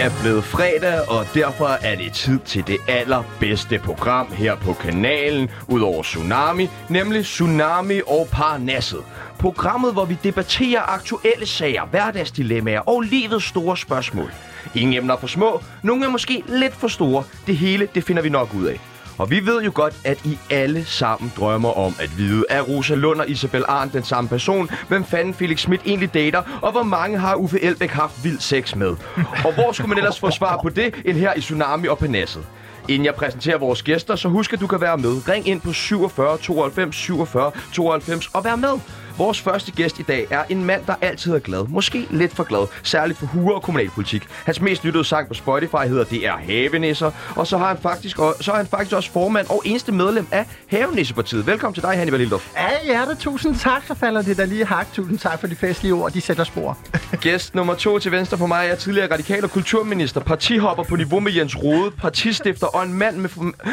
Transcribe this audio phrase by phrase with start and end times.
[0.00, 5.50] er blevet fredag, og derfor er det tid til det allerbedste program her på kanalen,
[5.68, 9.02] udover Tsunami, nemlig Tsunami og Parnasset.
[9.38, 14.32] Programmet, hvor vi debatterer aktuelle sager, hverdagsdilemmaer og livets store spørgsmål.
[14.74, 17.24] Ingen emner for små, nogle er måske lidt for store.
[17.46, 18.80] Det hele, det finder vi nok ud af.
[19.18, 22.94] Og vi ved jo godt, at I alle sammen drømmer om at vide, er Rosa
[22.94, 24.70] Lund og Isabel Arndt den samme person?
[24.88, 26.42] Hvem fanden Felix Schmidt egentlig dater?
[26.62, 28.96] Og hvor mange har Uffe Elbæk haft vild sex med?
[29.44, 32.46] Og hvor skulle man ellers få svar på det, end her i Tsunami og Panasset?
[32.88, 35.28] Inden jeg præsenterer vores gæster, så husk, at du kan være med.
[35.28, 38.78] Ring ind på 47 92 47 92 og vær med.
[39.18, 41.66] Vores første gæst i dag er en mand, der altid er glad.
[41.68, 44.22] Måske lidt for glad, særligt for huer og kommunalpolitik.
[44.44, 48.18] Hans mest lyttede sang på Spotify hedder Det er Havenisser, og så, har han faktisk,
[48.18, 51.46] og, så er han faktisk også formand og eneste medlem af Havenissepartiet.
[51.46, 52.52] Velkommen til dig, Hannibal Lindorf.
[52.56, 54.92] Ja, hjertet, tusind tak, så falder det der lige hak.
[54.92, 56.78] Tusind tak for de festlige ord, de sætter spor.
[57.20, 61.20] Gæst nummer to til venstre for mig er tidligere radikal og kulturminister, partihopper på niveau
[61.20, 63.30] med Jens Rode, partistifter og en mand, med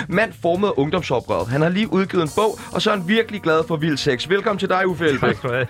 [0.07, 1.47] mand formet af ungdomsoprøret.
[1.47, 4.29] Han har lige udgivet en bog, og så er han virkelig glad for vild sex.
[4.29, 5.30] Velkommen til dig, Uffe Elbæk.
[5.43, 5.67] Have.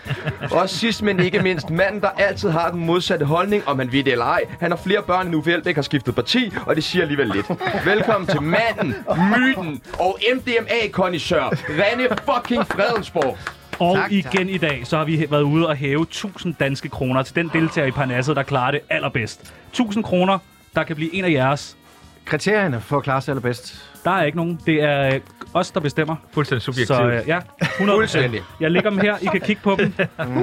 [0.52, 4.04] Og sidst, men ikke mindst, manden, der altid har den modsatte holdning, om han ved
[4.04, 4.42] det eller ej.
[4.59, 7.45] Han har flere børn, end Uffe Elbæk har skiftet parti, og det siger alligevel lidt.
[7.86, 8.95] Velkommen til manden,
[9.38, 13.38] myten og MDMA-kondisør, René fucking Fredensborg.
[13.80, 14.48] Og Tak, igen tak.
[14.50, 17.88] i dag, så har vi været ude og hæve 1000 danske kroner til den deltager
[17.88, 19.54] i Parnasset, der klarer det allerbedst.
[19.70, 20.38] 1000 kroner,
[20.76, 21.78] der kan blive en af jeres.
[22.26, 23.92] Kriterierne for at klare sig allerbedst.
[24.04, 24.59] Der er ikke nogen.
[24.66, 25.22] Det er øh,
[25.53, 26.16] os, der bestemmer.
[26.33, 26.88] Fuldstændig subjektivt.
[26.97, 28.41] Så øh, ja, 100 Fuldstændig.
[28.59, 29.17] Jeg lægger dem her.
[29.21, 29.93] I kan kigge på dem.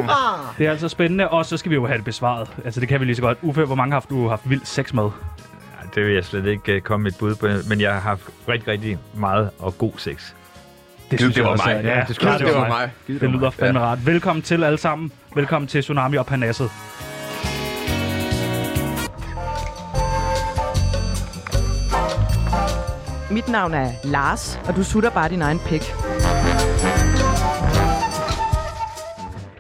[0.59, 1.29] Det er altså spændende.
[1.29, 2.49] Og så skal vi jo have det besvaret.
[2.65, 3.39] Altså, det kan vi lige så godt.
[3.43, 5.03] Uffe, hvor mange har du haft vildt sex med?
[5.05, 8.01] Ja, det vil jeg slet ikke uh, komme med et bud på, men jeg har
[8.01, 10.33] haft rigtig, rigtig meget og god sex.
[11.11, 11.75] Det det var også, mig.
[11.75, 12.91] er- Ja, Ja, det, det, det var mig.
[13.09, 14.07] det lyder fandme rart.
[14.07, 15.13] Velkommen til alle sammen.
[15.35, 16.71] Velkommen til Tsunami og Parnasset.
[23.31, 25.83] Mit navn er Lars, og du sutter bare din egen pik.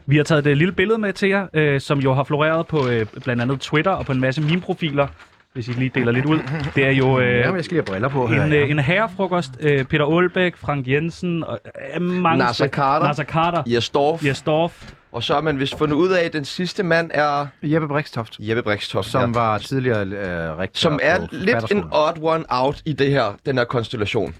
[0.06, 2.88] Vi har taget et lille billede med til jer, øh, som jo har floreret på
[2.88, 5.06] øh, blandt andet Twitter og på en masse meme-profiler,
[5.52, 6.38] hvis I lige deler lidt ud.
[6.74, 8.44] Det er jo øh, Ja, men jeg skal lige have briller på her.
[8.44, 8.58] en, ja.
[8.58, 9.50] øh, en herrefrokost.
[9.60, 11.58] Øh, Peter Aalbæk, Frank Jensen, og,
[11.94, 12.38] øh, mange...
[12.44, 13.06] Nasser Carter.
[13.06, 13.62] Nasser Carter.
[13.66, 14.24] Jesdorf.
[14.26, 14.92] Jes Dorf.
[15.12, 18.36] Og så har man vist fundet ud af, at den sidste mand er Jeppe Brikstoft,
[18.38, 19.08] Jeppe Brikstoft.
[19.08, 19.38] som ja.
[19.40, 23.36] var tidligere øh, rektor som er på lidt en odd one out i det her,
[23.46, 24.34] den her konstellation.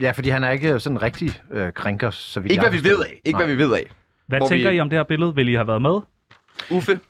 [0.00, 2.98] Ja, fordi han er ikke sådan rigtig øh, krænker, så vidt Ikke hvad vi ved
[3.04, 3.20] af.
[3.24, 3.46] Ikke Nej.
[3.46, 3.86] hvad vi ved af.
[4.28, 5.34] Hvad Hvor tænker vi- I om det her billede?
[5.34, 6.00] Vil I have været med?
[6.70, 7.00] Uffe?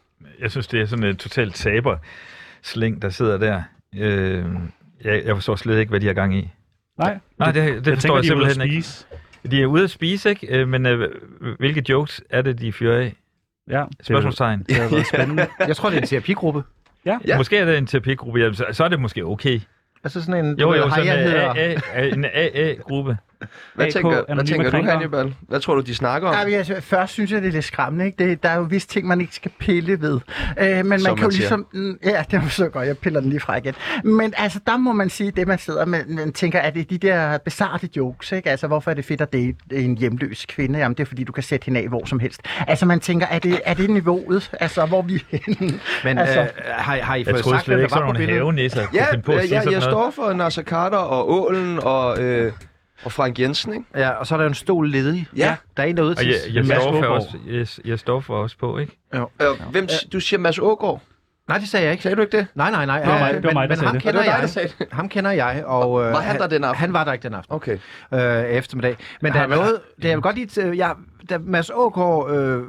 [0.40, 1.96] Jeg synes, det er sådan en totalt taber
[2.62, 3.62] sling, der sidder der.
[3.96, 4.44] Øh,
[5.04, 6.50] jeg, jeg forstår slet ikke, hvad de har gang i.
[6.98, 7.18] Nej.
[7.38, 8.88] Nej, det, det jeg forstår tænker, jeg de simpelthen ikke.
[9.50, 10.46] De er ude at spise, ikke?
[10.46, 11.08] Øh, Men øh,
[11.58, 13.14] hvilke jokes er det, de fyrer af?
[13.70, 14.62] Ja, Spørgsmålstegn.
[14.68, 15.46] det har været spændende.
[15.68, 16.62] Jeg tror, det er en terapigruppe.
[17.04, 17.18] Ja.
[17.26, 17.36] Ja.
[17.36, 19.60] Måske er det en terapigruppe, ja, så, så er det måske okay.
[20.04, 20.60] Altså sådan en...
[20.60, 21.74] Jo, jo, ved, sådan Haya en hedder...
[21.94, 23.16] AA, en AA-gruppe.
[23.74, 24.82] Hvad AK, tænker, hvad tænker du.
[24.82, 25.34] Hannibal?
[25.48, 26.34] Hvad tror du, de snakker om?
[26.48, 28.06] Ja, altså, først synes jeg, det er lidt skræmmende.
[28.06, 28.24] Ikke?
[28.24, 30.20] Det, der er jo vist ting, man ikke skal pille ved.
[30.60, 31.40] Øh, men man Som kan jo man siger.
[31.40, 31.66] ligesom...
[31.72, 32.86] Mm, Ja, det er så godt.
[32.86, 33.74] Jeg piller den lige fra igen.
[34.04, 36.84] Men altså, der må man sige, det man sidder med, man tænker, at det er
[36.84, 38.50] de der bizarre jokes, ikke?
[38.50, 40.78] Altså, hvorfor er det fedt at date en hjemløs kvinde?
[40.78, 42.40] Jamen, det er fordi, du kan sætte hende af hvor som helst.
[42.66, 44.50] Altså, man tænker, er det, er det niveauet?
[44.60, 45.80] Altså, hvor vi er henne?
[46.04, 48.12] Men Altså- øh, har, har I Jeg fået troede sagt, slet ikke, der sådan var
[48.12, 48.36] på nogle kunne
[48.94, 49.82] Ja, på ja, jeg noget.
[49.82, 52.52] står for Nasser Carter og Ålen og, øh,
[53.04, 53.84] og Frank Jensen, ikke?
[53.96, 55.26] Ja, og så er der jo en stol ledig.
[55.36, 55.56] Ja.
[55.76, 56.26] Der er en derude Og til...
[56.28, 58.98] jeg, jeg, Mads står for også, jeg, jeg står for også på, ikke?
[59.14, 59.20] Øh,
[59.70, 61.00] hvem, du siger Mads Ågaard.
[61.48, 62.02] Nej, det sagde jeg ikke.
[62.02, 62.46] Sagde du ikke det?
[62.54, 62.98] Nej, nej, nej.
[63.00, 64.02] Det var mig- Øh, det var mig, der men, sagde ham det.
[64.02, 64.42] kender Og det var dig, jeg.
[64.42, 64.86] der sagde det.
[64.92, 66.04] Ham kender jeg, og...
[66.04, 66.80] Øh, Var han der den aften?
[66.80, 67.54] Han var der ikke den aften.
[67.54, 67.78] Okay.
[68.14, 68.96] øh, eftermiddag.
[69.20, 70.94] Men der er noget, det jeg vil godt lige, jeg,
[71.30, 72.62] da Mads Ågaard øh,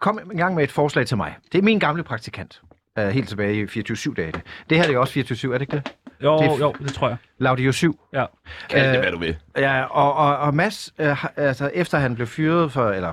[0.00, 1.34] kom i gang med et forslag til mig.
[1.52, 2.60] Det er min gamle praktikant.
[2.98, 4.32] Øh, helt tilbage i 24-7 dage.
[4.70, 5.92] Det her det er også 24-7, er det ikke det?
[6.22, 7.16] Jo, Det er f- jo, det tror jeg.
[7.38, 8.00] Laudio 7.
[8.12, 8.24] Ja.
[8.70, 9.36] Kald det, Øh, hvad du vil.
[9.56, 13.12] Ja, og, og, og Mads, øh, altså efter han blev fyret for, eller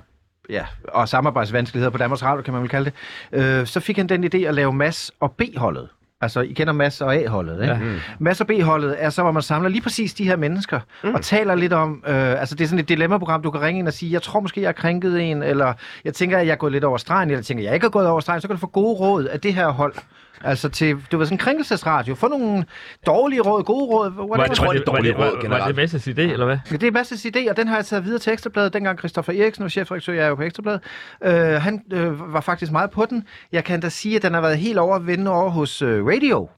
[0.50, 2.92] ja, og samarbejdsvanskeligheder på Danmarks Radio, kan man vel kalde
[3.32, 5.90] det, øh, så fik han den idé at lave Mads og B-holdet.
[6.24, 7.74] Altså, I kender Mads og A-holdet, ikke?
[7.74, 7.80] Ja.
[7.80, 8.00] Ja.
[8.20, 11.14] Mads og B-holdet er så, hvor man samler lige præcis de her mennesker, mm.
[11.14, 13.88] og taler lidt om, øh, altså det er sådan et dilemma-program, du kan ringe ind
[13.88, 15.74] og sige, jeg tror måske, jeg har krænket en, eller
[16.06, 17.92] jeg tænker, at jeg er gået lidt over stregen, eller jeg tænker, jeg ikke er
[17.92, 19.94] gået over stregen, så kan du få gode råd af det her hold.
[20.42, 22.16] Altså til, du ved, sådan en krænkelsesradio.
[22.16, 22.66] Få nogle
[23.06, 24.12] dårlige råd, gode råd.
[24.12, 24.46] whatever.
[24.48, 25.68] Jeg tror, det er dårlige var, råd var, var generelt.
[25.68, 26.58] det Masses idé, eller hvad?
[26.72, 28.74] Ja, det er Masses idé, og den har jeg taget videre til Ekstrabladet.
[28.74, 30.82] Dengang Christoffer Eriksen var chefredaktør, jeg er jo på Ekstrabladet.
[31.24, 33.28] Øh, han øh, var faktisk meget på den.
[33.52, 36.06] Jeg kan da sige, at den har været helt over at vinde over hos øh,
[36.06, 36.50] Radio.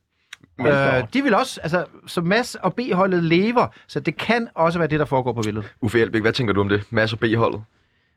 [0.60, 4.88] Øh, de vil også, altså, så Mads og B-holdet lever, så det kan også være
[4.88, 5.74] det, der foregår på billedet.
[5.82, 6.84] Uffe Elbæk, hvad tænker du om det?
[6.90, 7.62] Mads og B-holdet.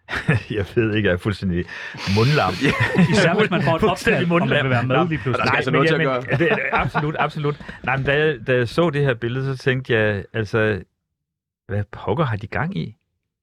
[0.56, 1.64] jeg ved ikke, jeg er fuldstændig
[2.16, 2.52] mundlam.
[3.10, 4.62] Især hvis man får et opkald, om man mundlam.
[4.64, 5.46] vil være med lige pludselig.
[5.48, 6.00] Skal altså noget til at
[6.30, 7.56] men- Det, absolut, absolut.
[7.82, 10.82] Nej, men da jeg, da jeg så det her billede, så tænkte jeg, altså,
[11.68, 12.94] hvad pokker har de gang i?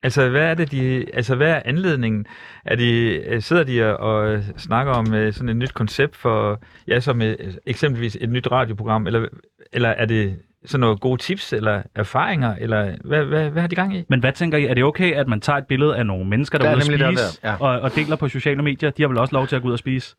[0.05, 2.25] Altså, hvad er det, de, altså, hvad er anledningen?
[2.65, 6.59] Er de, øh, sidder de og, og snakker om øh, sådan et nyt koncept for,
[6.87, 7.35] ja, som øh,
[7.65, 9.27] eksempelvis et nyt radioprogram, eller,
[9.73, 10.35] eller er det
[10.65, 14.03] sådan nogle gode tips, eller erfaringer, eller hvad, hvad, hvad har de gang i?
[14.09, 14.65] Men hvad tænker I?
[14.65, 16.81] Er det okay, at man tager et billede af nogle mennesker, der Der er ude
[16.81, 17.55] at spise, der, ja.
[17.59, 18.89] og, og deler på sociale medier?
[18.89, 20.15] De har vel også lov til at gå ud og spise?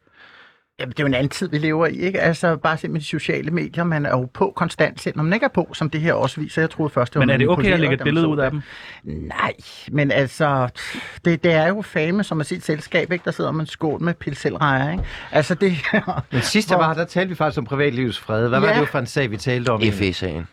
[0.80, 2.20] Jamen, det er jo en anden tid, vi lever i, ikke?
[2.20, 5.44] Altså, bare se med de sociale medier, man er jo på konstant, selvom man ikke
[5.44, 6.62] er på, som det her også viser.
[6.62, 8.50] Jeg troede først, det var Men er det okay at lægge et billede ud af
[8.50, 8.62] det.
[9.04, 9.22] dem?
[9.28, 9.52] Nej,
[9.92, 10.68] men altså,
[11.24, 13.24] det, det er jo fame, som se et selskab, ikke?
[13.24, 15.04] Der sidder man skål med pilselrejer, ikke?
[15.32, 15.72] Altså, det...
[16.32, 18.48] Men sidst jeg var der talte vi faktisk om privatlivets fred.
[18.48, 18.74] Hvad var Ja.
[18.74, 19.80] det jo for en sag, vi talte om?
[19.92, 20.46] FE-sagen.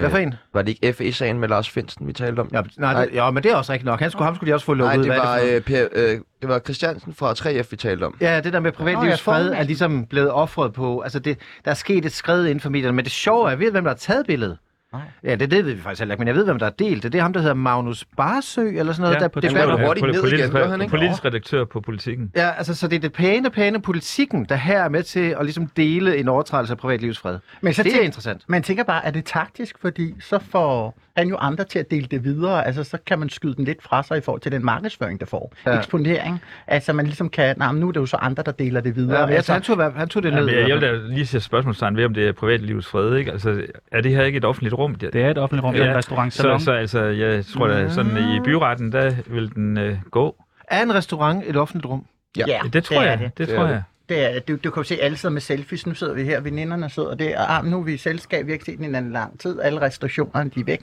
[0.00, 0.34] Hvad for en?
[0.54, 2.48] Var det ikke FE-sagen med Lars Finsten, vi talte om?
[2.52, 4.00] Ja, nej, det, ja, men det er også rigtigt nok.
[4.00, 5.02] Han skulle, ham skulle de også få lukket Nej, ud.
[5.04, 5.54] det Hvad var, noget?
[5.54, 8.16] øh, per, øh, det var Christiansen fra 3F, vi talte om.
[8.20, 11.00] Ja, det der med privatlivets fred er ligesom blevet offret på.
[11.00, 13.70] Altså, det, der er sket et skred inden for medierne, men det sjove er, ved,
[13.70, 14.58] hvem der har taget billedet.
[14.92, 15.02] Nej.
[15.24, 17.02] Ja, det, det ved vi faktisk heller ikke, men jeg ved, hvem der har delt
[17.02, 17.12] det.
[17.12, 19.14] Det er ham, der hedder Magnus Barsø, eller sådan noget.
[19.14, 20.90] Ja, der, det, du hurtigt ned politisk, igen, gør han ikke?
[20.90, 22.32] politisk redaktør på politikken.
[22.36, 25.44] Ja, altså, så det er det pæne, pæne politikken, der her er med til at
[25.44, 27.38] ligesom dele en overtrædelse af privatlivets fred.
[27.60, 28.42] Men så Det er tænk- interessant.
[28.46, 32.06] Man tænker bare, er det taktisk, fordi så får han jo andre til at dele
[32.10, 32.66] det videre.
[32.66, 35.26] Altså, så kan man skyde den lidt fra sig i forhold til den markedsføring, der
[35.26, 35.52] får.
[35.66, 35.70] Ja.
[35.70, 35.76] Ja.
[35.78, 36.40] Eksponering.
[36.66, 38.96] Altså, man ligesom kan, nej, men nu er det jo så andre, der deler det
[38.96, 39.18] videre.
[39.20, 40.48] Ja, jeg, altså, han, tog, han tog det Ja, ned.
[40.48, 43.32] i jeg, jeg vil da lige sætte spørgsmålstegn ved, om det er privatlivets fred, ikke?
[43.32, 43.62] Altså,
[43.92, 44.94] er det her ikke et offentligt rum?
[44.94, 47.66] Det, Det er et offentligt rum, det er en restaurant så, så altså, jeg tror
[47.68, 50.36] da, sådan i byretten, der vil den øh, gå.
[50.70, 52.04] Er en restaurant et offentligt rum?
[52.36, 52.44] Ja.
[52.48, 53.38] ja, Det tror det jeg, det.
[53.38, 53.82] det, Det tror er jeg.
[54.08, 55.86] Det er, du, du kan jo se alle sidder med selfies.
[55.86, 57.38] Nu sidder vi her, veninderne sidder der.
[57.48, 59.60] Ah, nu er vi i selskab, vi har ikke set hinanden lang tid.
[59.60, 60.80] Alle restriktionerne, de er væk.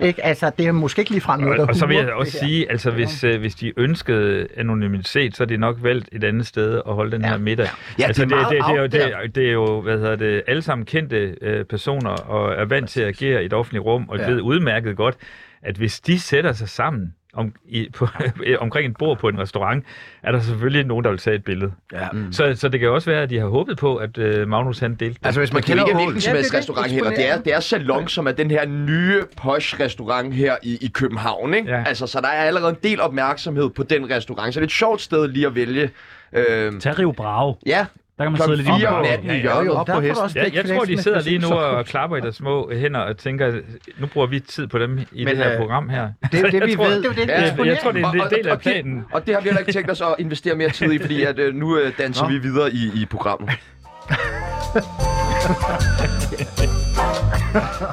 [0.00, 0.24] Ikke?
[0.24, 2.40] Altså, det er måske ikke ligefrem noget, der Og, og så vil jeg også det
[2.40, 6.46] sige, altså hvis, øh, hvis de ønskede anonymitet, så er de nok valgt et andet
[6.46, 7.28] sted at holde den Ja.
[7.28, 7.68] her middag.
[7.98, 9.98] Ja, altså, det er meget det, det, er jo, det, er, det er jo, hvad
[9.98, 13.52] hedder det, alle sammen kendte øh, personer og er vant til at agere i et
[13.52, 14.30] offentligt rum, og ja.
[14.30, 15.16] ved udmærket godt,
[15.62, 18.08] at hvis de sætter sig sammen om, i, på,
[18.60, 19.84] omkring et bord på en restaurant,
[20.22, 21.72] er der selvfølgelig nogen, der vil tage et billede.
[21.92, 22.08] Ja.
[22.12, 22.32] Mm.
[22.32, 24.94] Så, så det kan også være, at de har håbet på, at øh, Magnus han
[24.94, 25.20] delte.
[25.24, 26.68] Altså, hvis man jo kender ikke hvilken som Ja, helst det er det.
[26.68, 27.10] restaurant heller.
[27.10, 31.54] Det er, det er Salon, som er den her nye posh-restaurant her i, i København.
[31.54, 31.70] Ikke?
[31.70, 31.84] Ja.
[31.86, 34.54] Altså, så der er allerede en del opmærksomhed på den restaurant.
[34.54, 35.90] Så det er et sjovt sted lige at vælge.
[36.32, 37.54] Øhm, Tag Rio Bravo.
[37.66, 37.86] ja,
[38.18, 39.02] Der kan man sidde lidt i 4 om på.
[39.10, 40.30] natten i Jo, op på hesten.
[40.34, 43.52] Ja, jeg tror, de sidder lige nu og klapper i deres små hænder og tænker,
[43.98, 46.08] nu bruger vi tid på dem i Men, det her øh, program her.
[46.22, 48.02] det, det vi Jeg tror- ved, Det er det, Ja, ja, Jeg, jeg tror, det
[48.02, 49.04] er Og- en del af det- planen.
[49.12, 51.38] Og det har vi heller ikke tænkt os at investere mere tid i, fordi at,
[51.38, 52.28] øh, nu øh, danser Nå.
[52.28, 53.50] vi videre i, i programmet.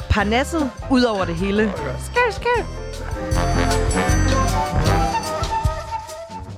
[0.10, 1.72] Parnasset ud over det hele.
[2.00, 2.66] Skæv, skæv.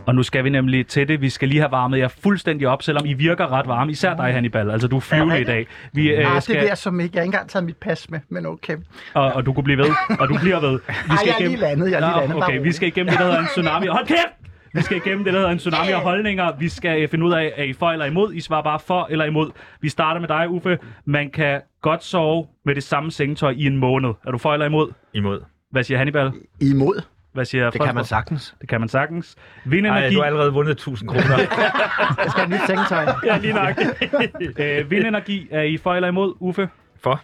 [0.07, 1.21] Og nu skal vi nemlig til det.
[1.21, 3.91] Vi skal lige have varmet jer fuldstændig op, selvom I virker ret varme.
[3.91, 4.71] Især dig, Hannibal.
[4.71, 5.67] Altså, du er flyvende i dag.
[5.93, 7.15] Vi, øh, Ah, det skal, vil jeg som ikke.
[7.15, 8.77] Jeg har ikke engang taget mit pas med, men okay.
[9.13, 9.89] og, og du kunne blive ved.
[10.19, 10.71] Og du bliver ved.
[10.71, 12.43] Vi Ej, jeg er lige landet, jeg er lige Nå, landet.
[12.43, 13.87] Okay, vi skal igennem det, der hedder en tsunami.
[13.87, 14.51] Hold kæft!
[14.73, 16.51] Vi skal igennem det, der hedder en tsunami af holdninger.
[16.59, 18.33] Vi skal øh, finde ud af, er I for eller imod?
[18.33, 19.51] I svarer bare for eller imod.
[19.81, 20.77] Vi starter med dig, Uffe.
[21.05, 24.09] Man kan godt sove med det samme sengetøj i en måned.
[24.27, 24.91] Er du for eller imod?
[25.13, 25.39] Imod.
[25.71, 26.25] Hvad siger Hannibal?
[26.25, 26.31] Er
[26.61, 27.01] imod.
[27.37, 28.07] Hvad siger det kan man Fredensborg?
[28.07, 28.55] sagtens.
[28.61, 29.35] Det kan man sagtens.
[29.65, 30.15] Vindenergi.
[30.15, 31.37] du har allerede vundet 1000 kroner.
[32.23, 33.05] Jeg skal have nyt sengetøj.
[33.25, 33.75] Ja, lige nok.
[34.59, 35.47] øh, vindenergi.
[35.51, 36.69] Er I for eller imod, Uffe?
[36.99, 37.21] For.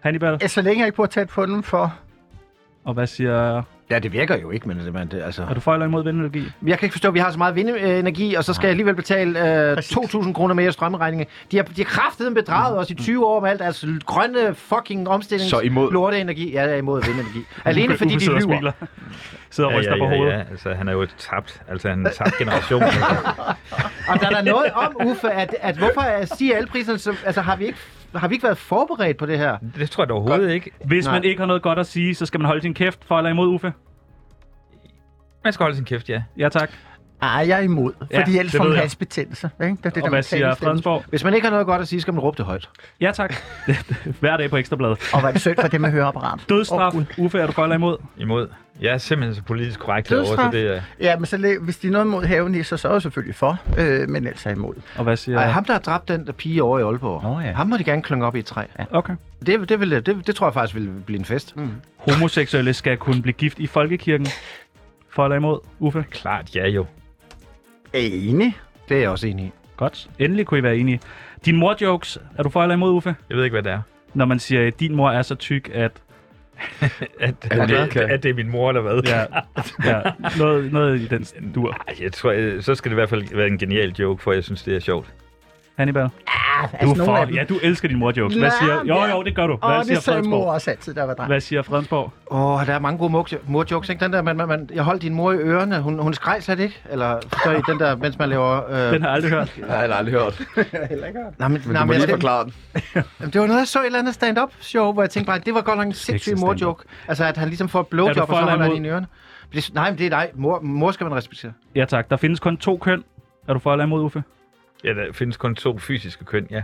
[0.00, 0.38] Hannibal.
[0.42, 1.94] Ja, Så længe jeg ikke bruger tæt på den for...
[2.84, 3.62] Og hvad siger...
[3.90, 5.42] Ja, det virker jo ikke, men det, men det, altså...
[5.50, 6.44] Er du for eller imod vindenergi?
[6.66, 8.94] Jeg kan ikke forstå, at vi har så meget vindenergi, og så skal jeg alligevel
[8.94, 9.96] betale øh, Præcis.
[9.96, 11.26] 2.000 kroner mere i strømregningen.
[11.50, 15.08] De har, de har kraftet bedraget os i 20 år med alt deres grønne fucking
[15.08, 15.50] omstilling.
[15.50, 15.92] Så imod.
[15.92, 16.52] Lorteenergi.
[16.52, 17.44] Ja, jeg er imod vindenergi.
[17.64, 18.40] Alene fordi Uffe de lyver.
[18.40, 18.72] smiler.
[19.50, 20.32] Sidder og Ja, ryster ja, på ja, hovedet.
[20.34, 20.42] ja.
[20.50, 22.82] Altså, han er jo et tabt, altså en tabt generation.
[24.08, 26.98] Og der er der noget om, Uffe, at, at hvorfor er- stiger alle priserne?
[26.98, 27.78] Så, altså, har vi, ikke,
[28.16, 29.58] har vi ikke været forberedt på det her?
[29.76, 30.70] det tror jeg da overhovedet ikke.
[30.84, 31.14] Hvis Nej.
[31.14, 33.04] man ikke har noget godt at sige, så skal man holde sin kæft.
[33.04, 33.72] For eller imod, Uffe?
[35.44, 36.22] Man skal holde sin kæft, ja.
[36.38, 36.70] Ja, tak.
[37.22, 37.92] Ej, jeg er imod.
[38.10, 39.50] Ja, Fordi ellers får man halsbetændelse.
[39.62, 39.76] Ikke?
[39.76, 40.54] Det er det, Og der hvad siger.
[40.54, 41.04] Fredensborg?
[41.08, 42.68] Hvis man ikke har noget godt at sige, skal man råbe det højt.
[43.00, 43.34] Ja, tak.
[44.20, 45.10] Hver dag på Ekstrabladet.
[45.12, 46.40] Og hvad er det synd for det med høreapparat?
[46.48, 46.94] Dødsstraf.
[46.94, 47.24] Åh, Gud.
[47.24, 47.96] Uffe, er du for eller imod?
[48.16, 48.48] Imod.
[48.80, 50.80] Jeg er simpelthen så politisk korrekt herovre, så det er...
[51.00, 54.08] Ja, men så hvis de er noget mod havenisser, så er jeg selvfølgelig for, øh,
[54.08, 54.74] men ellers er imod.
[54.96, 55.38] Og hvad siger...
[55.38, 57.52] Ej, ham, der har dræbt den der pige over i Aalborg, Nå ja.
[57.52, 58.62] ham må de gerne klynge op i et træ.
[58.90, 59.14] Okay.
[59.46, 61.56] Det, det, vil, det, det tror jeg faktisk vil blive en fest.
[61.56, 61.70] Mm.
[61.96, 64.26] Homoseksuelle skal kunne blive gift i folkekirken.
[65.10, 66.04] For eller imod, Uffe?
[66.10, 66.86] Klart, ja jo.
[67.94, 68.56] Er I enig?
[68.88, 69.50] Det er jeg også enig i.
[69.76, 70.10] Godt.
[70.18, 71.00] Endelig kunne I være enige.
[71.44, 72.18] Din mor-jokes.
[72.38, 73.16] Er du for eller imod, Uffe?
[73.28, 73.80] Jeg ved ikke, hvad det er.
[74.14, 75.92] Når man siger, at din mor er så tyk, at...
[77.20, 79.02] At, Er at, det at det er min mor, eller hvad?
[79.06, 79.20] Ja,
[79.96, 80.00] ja.
[80.38, 81.76] Noget, noget i den dur.
[82.00, 84.44] Jeg tror, øh, så skal det i hvert fald være en genial joke, for jeg
[84.44, 85.12] synes, det er sjovt.
[85.76, 86.10] Hannibal, Ah,
[86.72, 87.34] altså, nogle af for, dem.
[87.34, 88.36] ja, du elsker din mor-jokes.
[88.36, 88.74] Hvad siger...
[88.84, 89.16] Jo, ja.
[89.16, 89.52] jo, det gør du.
[89.62, 91.26] Åh, Hvad siger det sagde mor også altid, der var dreng.
[91.28, 92.12] Hvad siger Fredensborg?
[92.30, 94.04] Åh, oh, der er mange gode mor- mor-jokes, ikke?
[94.04, 95.80] Den der, man, man, man, jeg holdt din mor i ørerne.
[95.80, 96.80] Hun, hun skreg slet ikke.
[96.90, 98.70] Eller forstår I den der, mens man laver...
[98.70, 98.92] Øh...
[98.92, 99.54] Den har jeg aldrig hørt.
[99.68, 100.42] Nej, jeg har aldrig hørt.
[100.88, 101.38] Heller ikke hørt.
[101.38, 102.52] Nej, men, Men nej, du må lige forklare den.
[102.94, 105.26] Jamen, det var noget, jeg så i et eller andet stand-up show, hvor jeg tænkte
[105.26, 106.84] bare, det var godt nok en sindssyg mor-joke.
[107.08, 109.06] Altså, at han ligesom får et du blowjob, og så holder han i ørerne.
[109.54, 110.30] Det, nej, men det er dig.
[110.34, 111.52] Mor, mor skal man respektere.
[111.74, 113.04] Ja tak, der findes kun to køn.
[113.48, 114.22] Er du for eller imod, Uffe?
[114.84, 116.62] Ja, der findes kun to fysiske køn, ja.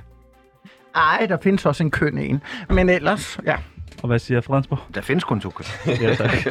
[0.94, 2.42] Ej, der findes også en køn en.
[2.70, 3.56] Men ellers, ja.
[4.02, 4.78] Og hvad siger Fredensborg?
[4.94, 5.66] Der findes kun to køn.
[6.02, 6.30] Ja tak.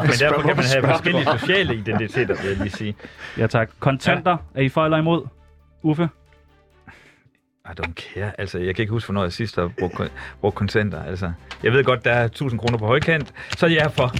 [0.00, 2.94] Men derfor kan man have forskellige sociale identiteter, vil jeg lige sige.
[3.38, 3.70] Ja, tak.
[3.78, 5.26] Kontanter, er I for eller imod?
[5.82, 6.08] Uffe?
[7.70, 8.40] I don't care.
[8.40, 11.04] Altså, jeg kan ikke huske, hvornår jeg sidst har brugt, brugt kontanter.
[11.04, 14.12] Altså, jeg ved godt, der er 1000 kroner på højkant, så jeg er for.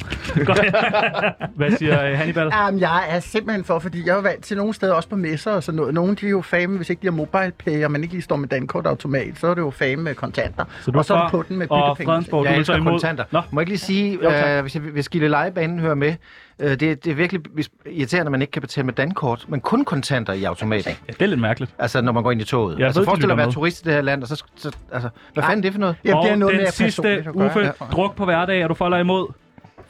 [1.58, 2.46] Hvad siger øh, Hannibal?
[2.46, 5.50] Um, jeg er simpelthen for, fordi jeg er vant til nogle steder, også på messer
[5.50, 5.94] og sådan noget.
[5.94, 8.22] Nogle de er jo fame, hvis ikke de har mobile pay, og man ikke lige
[8.22, 10.64] står med dankortautomat, så er det jo fame med kontanter.
[10.80, 12.10] Så du og så er på den med og byttepenge.
[12.12, 12.92] Fredensborg, du er så imod.
[12.92, 13.24] kontanter.
[13.30, 16.14] Nå, Må jeg ikke lige sige, Jo, øh, hvis, jeg, hvis Gilde Lejebanen hører med,
[16.58, 19.60] øh, det, det er virkelig hvis- irriterende, at man ikke kan betale med dankort, men
[19.60, 20.92] kun kontanter i automaten.
[21.08, 21.74] ja, det er lidt mærkeligt.
[21.78, 22.78] Altså, når man går ind i toget.
[22.78, 24.44] Jeg altså, ved, de forestil dig at være turist i det her land, og så...
[24.56, 25.96] så altså, hvad fanden er det for noget?
[26.04, 27.24] Jamen, det er og noget den mere sidste.
[27.34, 27.70] Uffe, Ja.
[27.92, 29.32] druk på hverdag, er du for eller imod?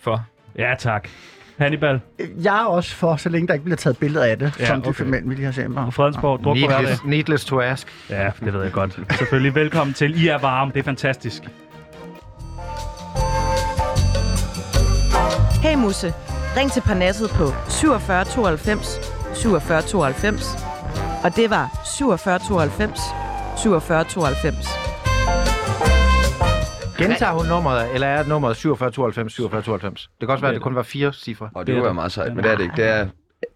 [0.01, 0.25] For.
[0.59, 1.09] Ja, tak.
[1.59, 2.01] Hannibal
[2.43, 4.67] Jeg er også for, så længe der ikke bliver taget billeder af det, Ja, ja,
[4.69, 5.01] som de okay.
[5.01, 5.11] okay.
[5.11, 5.85] mænd, vi lige har set mig.
[5.85, 6.79] og Fredensborg, druk på hverdag.
[6.83, 7.89] Needless, needless to ask.
[8.11, 9.01] Ja, det ved jeg godt.
[9.19, 9.55] Selvfølgelig.
[9.55, 10.25] Velkommen til.
[10.25, 10.73] I er varme.
[10.73, 11.43] Det er fantastisk.
[15.63, 16.13] Hey Musse,
[16.57, 19.01] ring til Parnasset på 47 92
[19.35, 20.57] 47 92.
[21.25, 23.01] Og det var 47 92
[23.57, 24.55] 47 92.
[26.99, 30.01] Gentager hun nummeret, eller er nummeret 47 92 47 92?
[30.21, 31.51] Det kan også være, at det kun var fire cifre.
[31.55, 31.95] Og Det er det.
[31.95, 32.77] meget sejt, men det er det ikke.
[32.77, 33.07] Det er,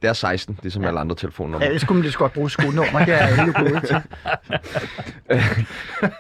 [0.03, 1.65] det er 16, ligesom alle andre telefonnumre.
[1.67, 3.05] Ja, det skulle man lige godt bruge skolenummer.
[3.05, 3.97] Det er alle gode til.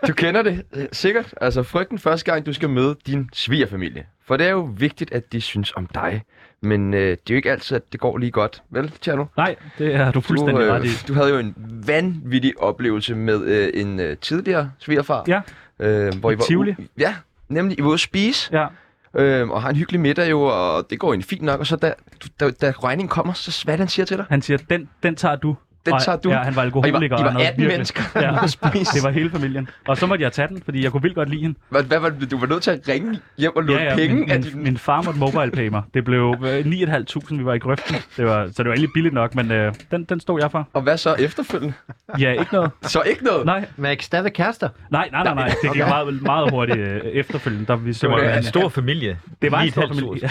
[0.08, 1.34] Du kender det øh, sikkert.
[1.40, 4.04] Altså frygten første gang, du skal møde din svigerfamilie.
[4.26, 6.22] For det er jo vigtigt, at de synes om dig.
[6.60, 8.62] Men øh, det er jo ikke altid, at det går lige godt.
[8.70, 9.24] Vel, Tjerno?
[9.36, 10.88] Nej, det er du fuldstændig du, ret i.
[11.08, 11.54] du havde jo en
[11.86, 15.24] vanvittig oplevelse med øh, en øh, tidligere svigerfar.
[15.28, 15.40] Ja.
[15.80, 16.74] Øh, hvor I var Tivoli?
[16.98, 17.14] ja,
[17.48, 18.58] nemlig I var ude at spise.
[18.60, 18.66] Ja.
[19.14, 21.60] Øh, og har en hyggelig middag jo, og det går egentlig fint nok.
[21.60, 21.94] Og så da,
[22.40, 24.26] da, da regningen kommer, så hvad han siger til dig?
[24.28, 25.56] Han siger, den, den tager du.
[25.88, 26.30] Den Og- tager du.
[26.30, 27.18] Ja, han var Og I var, alkoholiker.
[27.20, 27.78] I var noget 18 virkelig.
[27.78, 28.20] mennesker, Ja.
[28.20, 28.46] der.
[28.94, 29.68] Det var hele familien.
[29.88, 31.58] Og så måtte jeg tage den, fordi jeg kunne vildt godt lide hende.
[31.68, 33.96] Hvad, hvad var det, du var nødt til at ringe hjem og låne Ja, ja,
[33.96, 34.62] penge min, af min, din...
[34.62, 35.82] min far måtte mobile pay mig.
[35.94, 37.96] Det blev øh, 9.500, vi var i grøften.
[38.16, 40.68] Det var, så det var egentlig billigt nok, men øh, den, den stod jeg for.
[40.72, 41.74] Og hvad så efterfølgende?
[42.18, 42.70] Ja, ikke noget.
[42.82, 43.46] Så ikke noget?
[43.46, 44.68] Nej, Men er I stadig kærester?
[44.90, 45.54] nej, nej, nej, nej.
[45.62, 49.18] Det gik meget, meget hurtigt øh, efterfølgende, da vi så Det var en stor familie.
[49.42, 49.88] Det var en stor 9.500.
[50.00, 50.28] familie.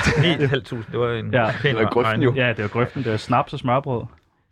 [0.48, 0.76] 9.500.
[0.92, 1.52] Det var en Ja.
[1.62, 2.34] pæn Det var grøften jo.
[2.36, 3.04] Ja, det var grøften.
[3.04, 4.02] Det var snaps og smørbrød.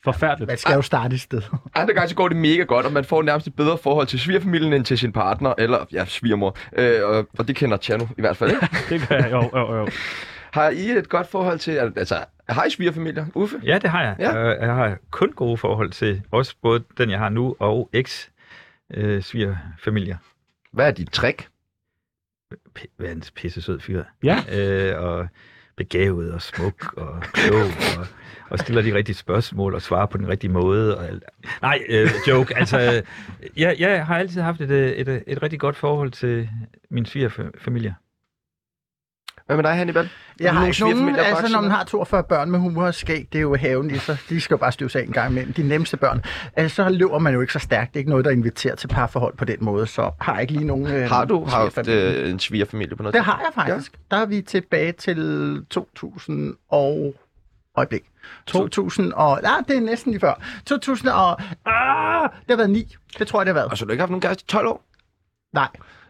[0.05, 0.47] Forfærdeligt.
[0.47, 1.41] Man skal jo starte et sted.
[1.75, 4.19] Andre gange så går det mega godt, og man får nærmest et bedre forhold til
[4.19, 6.57] svigerfamilien end til sin partner, eller ja, svigermor.
[6.77, 8.67] Øh, og, og det kender Tjerno i hvert fald, ikke?
[8.89, 9.31] Det gør jeg.
[9.31, 9.87] Jo, jo, jo.
[10.51, 13.25] Har I et godt forhold til, altså, har I svigerfamilier?
[13.33, 13.61] Uffe?
[13.63, 14.15] Ja, det har jeg.
[14.19, 14.37] Ja.
[14.37, 14.65] Ja.
[14.65, 18.31] Jeg har kun gode forhold til også både den, jeg har nu, og eks
[18.93, 20.17] øh, svigerfamilier.
[20.73, 21.47] Hvad er dit trick?
[22.79, 24.03] P- verdens pisse sød fyr.
[24.23, 24.37] Ja.
[24.51, 25.27] Øh, og
[25.77, 27.61] begavet og smuk og klog
[27.99, 28.07] og,
[28.49, 30.97] og stiller de rigtige spørgsmål og svarer på den rigtige måde.
[30.97, 31.23] Og alt.
[31.61, 32.57] Nej, øh, joke.
[32.57, 33.03] Altså, øh,
[33.57, 36.49] jeg, jeg har altid haft et, øh, et, et, et rigtig godt forhold til
[36.89, 37.95] min svigerfamilie.
[39.45, 40.09] Hvad med dig, Hannibal?
[40.39, 43.37] Jeg har ikke nogen, altså når man har 42 børn med humor og skæg, det
[43.37, 44.17] er jo haven i sig.
[44.29, 45.53] De skal jo bare støves af en gang imellem.
[45.53, 46.23] De nemmeste børn.
[46.55, 47.93] Altså, så løber man jo ikke så stærkt.
[47.93, 49.87] Det er ikke noget, der inviterer til parforhold på den måde.
[49.87, 50.87] Så har jeg ikke lige nogen...
[50.87, 53.93] Øh, Har du haft øh, en svigerfamilie på noget Det har jeg faktisk.
[54.11, 54.15] Ja.
[54.15, 57.15] Der er vi tilbage til 2000 og...
[57.77, 58.03] Øjeblik.
[58.47, 59.39] 2000 og...
[59.43, 60.33] Nej, det er næsten lige før.
[60.65, 61.41] 2000 og...
[61.65, 62.95] Ah, det har været 9.
[63.19, 63.71] Det tror jeg, det har været.
[63.71, 64.83] Og så har du ikke haft nogen kæreste i 12 år?
[65.53, 65.67] Nej.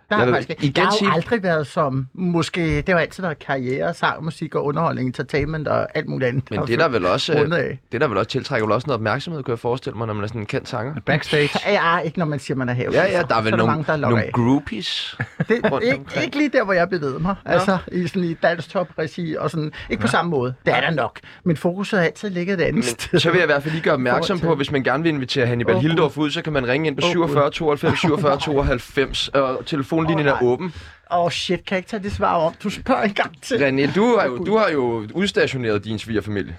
[0.10, 3.24] Der har faktisk igen Jeg har sige- jo aldrig været som, måske, det har altid
[3.24, 6.52] været karriere, sang, musik og underholdning, entertainment og alt muligt andet.
[6.52, 8.88] Men det er der vel også, øh, det er der vel også tiltrækker vel også
[8.88, 10.96] noget opmærksomhed, kan jeg forestille mig, når man er sådan en kendt sanger.
[11.06, 11.50] Backstage.
[11.68, 12.94] Ja, ikke når man siger, man er hævet.
[12.94, 14.32] Ja, ja, der er vel nogle, mange, der nogle af.
[14.34, 15.18] groupies.
[15.48, 17.36] Det, ikke, ikke lige der, hvor jeg bevæger mig.
[17.46, 19.72] Altså, i sådan i danstop-regi og sådan.
[19.90, 20.54] Ikke på samme måde.
[20.66, 21.20] Det er der nok.
[21.44, 23.20] Men fokuset har altid ligget et andet sted.
[23.20, 25.46] Så vil jeg i hvert fald lige gøre opmærksom på, hvis man gerne vil invitere
[25.48, 29.28] Hannibal Åh, Hildorf ud, så kan man ringe ind på Åh, 47 92 47 92,
[29.28, 30.50] og telefonlinjen Åh, er nej.
[30.52, 30.74] åben.
[31.12, 32.54] Åh, oh, shit, kan jeg ikke tage det svar om?
[32.64, 33.56] Du spørger en gang til.
[33.56, 36.58] René, du har jo, du har jo udstationeret din svigerfamilie.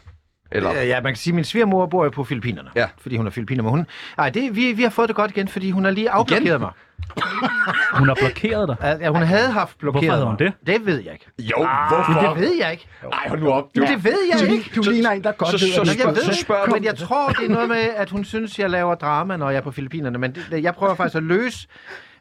[0.53, 0.71] Eller?
[0.73, 2.69] Ja, man kan sige, at min svigermor bor jo på Filippinerne.
[2.77, 2.87] Ja.
[3.01, 3.63] Fordi hun er filippiner.
[3.63, 3.87] Men hun...
[4.19, 6.71] Ej, det, vi, vi har fået det godt igen, fordi hun har lige afblokeret mig.
[7.99, 8.99] Hun har blokeret dig.
[9.01, 10.53] Ja, hun havde haft blokeret Hvorfor havde hun det?
[10.67, 11.27] Det ved jeg ikke.
[11.39, 12.29] Jo, Men hvorfor?
[12.35, 12.87] det ved jeg ikke.
[13.03, 13.65] Nej, hold nu op.
[13.77, 13.81] Du.
[13.81, 14.71] Men det ved jeg ikke.
[14.77, 16.67] Du ligner en, der godt så- ved, så du jeg spørg- ved så det, spørger
[16.67, 19.57] men jeg tror, det er noget med, at hun synes, jeg laver drama, når jeg
[19.57, 20.19] er på Filippinerne.
[20.19, 21.69] Men det, jeg prøver faktisk at løse...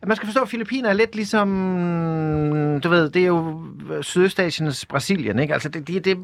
[0.05, 2.79] at Man skal forstå, at Filippiner er lidt ligesom...
[2.83, 3.63] Du ved, det er jo
[4.01, 5.53] Sydøstasiens Brasilien, ikke?
[5.53, 6.17] Altså, det, det, det,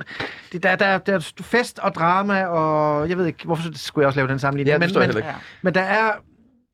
[0.52, 4.08] det der, der, der er fest og drama, og jeg ved ikke, hvorfor skulle jeg
[4.08, 4.82] også lave den sammenligning.
[4.82, 5.30] Ja, det men, men, ikke.
[5.62, 6.12] men der er...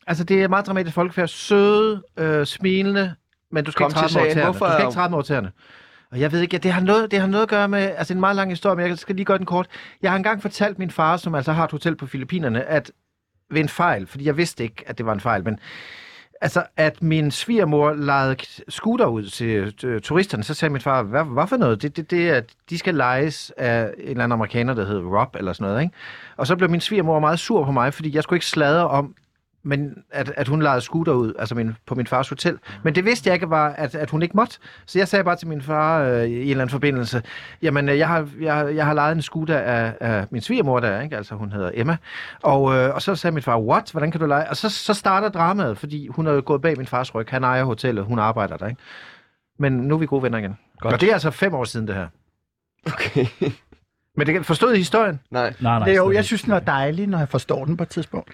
[0.08, 1.28] Altså, det er meget dramatisk folkefærd.
[1.28, 3.16] Søde, øh, smilende,
[3.52, 4.44] men du skal Kom ikke træde sagen.
[4.44, 5.52] Hvorfor Du skal ikke træde over tæerne.
[6.12, 8.20] Og jeg ved ikke, det har, noget, det har noget at gøre med, altså en
[8.20, 9.68] meget lang historie, men jeg skal lige gøre den kort.
[10.02, 12.92] Jeg har engang fortalt min far, som altså har et hotel på Filippinerne, at
[13.52, 15.60] ved en fejl, fordi jeg vidste ikke, at det var en fejl, men
[16.42, 18.36] altså, at min svigermor lejede
[18.70, 21.82] scooter ud til øh, turisterne, så sagde min far, hvad, hvad for noget?
[21.82, 25.20] Det, det, det er, at de skal lejes af en eller anden amerikaner, der hedder
[25.20, 25.96] Rob, eller sådan noget, ikke?
[26.38, 29.16] Og så blev min svigermor meget sur på mig, fordi jeg skulle ikke sladre om,
[29.68, 32.58] men at, at hun lejede scooter ud, altså min, på min fars hotel.
[32.84, 34.58] Men det vidste jeg ikke var, at, at hun ikke måtte.
[34.86, 37.24] Så jeg sagde bare til min far øh, i en eller anden forbindelse,
[37.62, 41.02] jamen øh, jeg har, jeg, jeg har lejet en scooter af, af min svigermor der,
[41.02, 41.18] ikke?
[41.18, 41.98] altså hun hedder Emma.
[42.44, 43.92] Og, øh, og så sagde min far, what?
[43.92, 44.50] Hvordan kan du lege?
[44.50, 47.28] Og så, så starter dramaet, fordi hun er jo gået bag min fars ryg.
[47.30, 48.82] Han ejer hotellet, hun arbejder der, ikke?
[49.60, 50.58] Men nu er vi gode venner igen.
[50.80, 50.94] Godt.
[50.94, 52.08] Og det er altså fem år siden det her.
[52.94, 53.26] Okay.
[54.18, 55.20] Men det forstod I historien?
[55.32, 55.54] Nej.
[55.60, 55.86] Nej, nej.
[55.86, 58.32] Det er jo, jeg synes, den er dejlig, når jeg forstår den på et tidspunkt.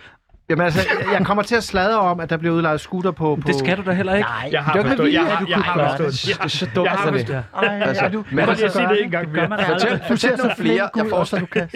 [0.50, 3.36] Jamen altså, jeg- jeg kommer til at sladre om, at der bliver udlejet scooter på...
[3.36, 3.48] på...
[3.48, 4.30] Det skal du da heller ikke.
[4.30, 5.00] Nej, Jeg har Det forstået.
[5.06, 6.38] vildt, Jeg har, jeg kunne har forstået.
[6.38, 7.28] Det er så dumt, Jeg har forstået.
[7.28, 7.44] det.
[7.56, 9.66] Ej, Altså, du, men er Prøv du lige at så sige det en gang mere.
[9.68, 10.02] Fortæl.
[10.10, 10.90] Du ser så flere.
[10.96, 11.68] Jeg forestiller, du jeg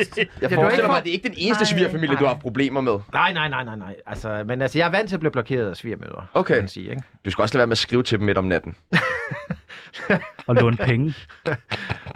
[0.42, 2.98] er forestiller ikke mig, at det er ikke den eneste svigerfamilie, du har problemer med.
[3.14, 3.96] Nej, nej, nej, nej, nej.
[4.08, 6.54] Altså, men altså, jeg er vant til at blive blokeret af svigermøder, Okay.
[6.54, 7.02] kan man sige, ikke?
[7.26, 8.76] Du skal også lade være med at skrive til dem midt om natten.
[10.48, 11.14] Og låne penge.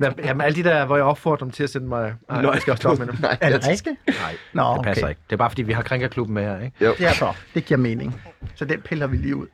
[0.04, 2.14] Jamen, alle de der, hvor jeg opfordrer dem til at sende mig...
[2.30, 3.22] Nej, Nå, jeg skal også stoppe med dem.
[3.22, 3.96] Nej, Er det rigtigt?
[4.08, 5.10] Nej, Nå, det passer okay.
[5.10, 5.22] ikke.
[5.30, 6.86] Det er bare, fordi vi har krænkerklubben med her, ikke?
[6.86, 6.94] Jo.
[7.00, 8.22] Derfor, det giver mening.
[8.56, 9.48] Så den piller vi lige ud.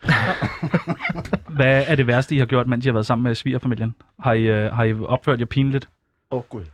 [1.57, 3.95] Hvad er det værste, I har gjort, mens I har været sammen med svigerfamilien?
[4.19, 5.89] Har I, øh, har I opført jer pinligt?
[6.31, 6.65] Åh, oh, Gud.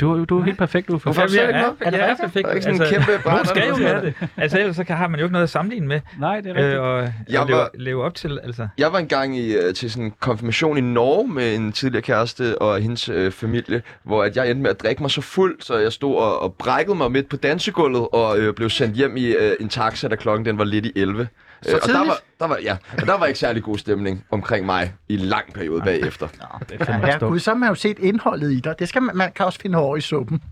[0.00, 1.04] Du, er du er helt perfekt, Uffe.
[1.04, 1.74] Hvorfor siger du ikke noget?
[1.84, 2.44] ja, det er perfekt.
[2.44, 4.14] Der er ikke sådan en kæmpe brænder, skal jo have det.
[4.36, 6.00] Altså ellers så kan, har man jo ikke noget at sammenligne med.
[6.18, 6.74] Nej, det er rigtigt.
[6.74, 8.68] Øh, og, Jeg og leve, var- leve op til, altså.
[8.78, 12.62] Jeg var engang i, øh, til sådan en konfirmation i Norge med en tidligere kæreste
[12.62, 15.76] og hendes øh, familie, hvor at jeg endte med at drikke mig så fuld, så
[15.78, 19.26] jeg stod og, og brækkede mig midt på dansegulvet og øh, blev sendt hjem i
[19.26, 21.28] øh, en taxa, da klokken den var lidt i 11.
[21.62, 24.66] Så og der var, der var, ja, og der var ikke særlig god stemning omkring
[24.66, 26.26] mig i en lang periode bagefter.
[26.68, 27.18] det er fandme Ja.
[27.18, 28.74] Gud, så har man jo set indholdet i dig.
[28.78, 30.42] Det skal man, man kan også finde over i suppen.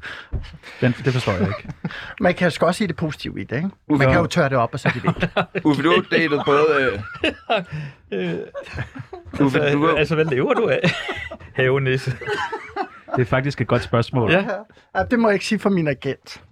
[0.81, 1.69] Den, det forstår jeg ikke.
[2.21, 3.69] Man kan sgu også se det positive i det, ikke?
[3.69, 4.05] Man Uffe.
[4.05, 5.65] kan jo tørre det op, og så er det væk.
[5.67, 6.93] Uffe, du har datet både...
[8.13, 8.39] Øh...
[9.47, 9.97] Uffe, du Altså, har...
[9.97, 10.81] altså, hvad lever du af?
[11.55, 12.11] Havenisse.
[13.17, 14.31] Det er faktisk et godt spørgsmål.
[14.33, 14.45] Ja.
[14.97, 16.43] Ja, det må jeg ikke sige for min agent.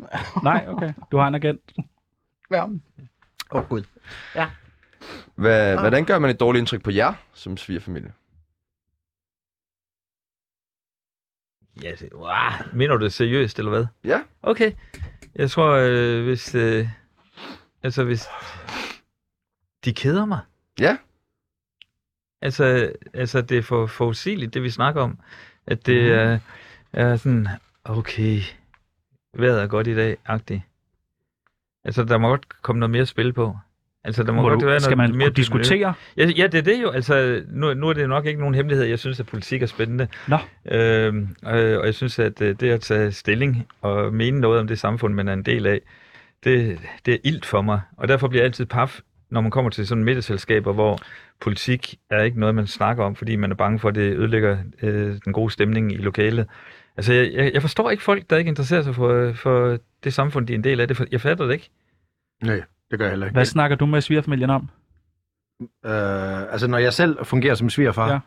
[0.42, 0.92] Nej, okay.
[1.12, 1.61] Du har en agent.
[2.51, 2.64] Ja.
[3.51, 3.83] Åh, oh, Gud.
[5.35, 8.13] Hvad, hvordan gør man et dårligt indtryk på jer som svigerfamilie?
[11.83, 12.31] Ja, det, wow.
[12.73, 13.87] Mener du det seriøst, eller hvad?
[14.05, 14.23] Ja.
[14.43, 14.73] Okay.
[15.35, 16.55] Jeg tror, øh, hvis...
[16.55, 16.89] Øh,
[17.83, 18.25] altså, hvis...
[19.85, 20.41] De keder mig.
[20.81, 20.97] Ja.
[22.43, 25.19] Altså, altså det er for forudsigeligt, det vi snakker om.
[25.67, 26.13] At det Mhm.
[26.13, 26.39] er,
[26.93, 27.47] er sådan,
[27.85, 28.41] okay,
[29.35, 30.63] vejret er godt i dag, agtigt.
[31.85, 33.57] Altså, der må godt komme noget mere spil på.
[34.05, 35.95] Altså, der må, Må godt du, være skal noget man mere diskutere?
[36.17, 36.91] Ja, ja, det er det jo.
[36.91, 38.87] Altså, nu, nu er det nok ikke nogen hemmelighed.
[38.87, 40.09] Jeg synes, at politik er spændende.
[40.29, 40.38] Nå.
[40.73, 44.67] Øhm, øh, og jeg synes, at øh, det at tage stilling og mene noget om
[44.67, 45.81] det samfund, man er en del af,
[46.45, 47.81] det, det er ildt for mig.
[47.97, 50.99] Og derfor bliver jeg altid paf, når man kommer til sådan middagsselskaber, hvor
[51.41, 54.59] politik er ikke noget, man snakker om, fordi man er bange for, at det ødelægger
[54.83, 56.47] øh, den gode stemning i lokalet.
[56.97, 60.47] Altså, jeg, jeg, jeg forstår ikke folk, der ikke interesserer sig for, for det samfund,
[60.47, 60.89] de er en del af.
[60.89, 61.71] Det, jeg fatter det ikke.
[62.45, 63.35] Nej, det gør jeg heller ikke.
[63.35, 64.69] Hvad snakker du med svigerfamilien om?
[65.63, 68.09] Øh, altså, når jeg selv fungerer som svigerfar.
[68.11, 68.19] Ja.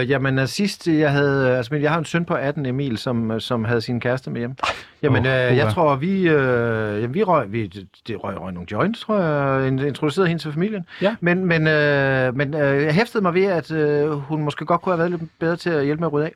[0.00, 1.56] Øh, jamen, øh, sidst jeg havde...
[1.56, 4.30] Altså, men jeg har en søn på 18, Emil, som, øh, som havde sin kæreste
[4.30, 4.54] med hjem.
[5.02, 6.28] Jamen, Åh, øh, jeg tror, vi...
[6.28, 7.52] Øh, jamen, vi røg...
[7.52, 7.66] Vi,
[8.06, 9.68] det, røg, røg nogle joints, tror jeg.
[9.68, 10.86] in- Introducerede hende til familien.
[11.02, 11.16] Ja.
[11.20, 14.92] Men, men, øh, men øh, jeg hæftede mig ved, at øh, hun måske godt kunne
[14.92, 16.32] have været lidt bedre til at hjælpe med at rydde af.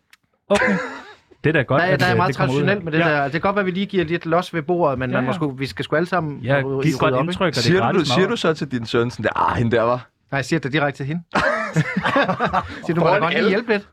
[0.49, 0.73] Okay.
[1.47, 2.99] Det er da godt, Der, er- at der er øh, meget det traditionelt med det
[2.99, 3.09] ja.
[3.09, 3.23] der.
[3.23, 5.21] Det kan godt være, at vi lige giver lidt los ved bordet, men Ja, ja.
[5.21, 7.47] Man må sgu, vi skal sgu alle sammen Ja, rydde- giv et godt op, indtryk,
[7.49, 8.29] og det er Siger du, gratis siger mad.
[8.29, 10.07] du så til din søn sådan der, ah, hende der var?
[10.31, 11.23] Nej, jeg siger det direkte til hende.
[12.87, 13.89] siger du, må da godt lige hjælpe lidt.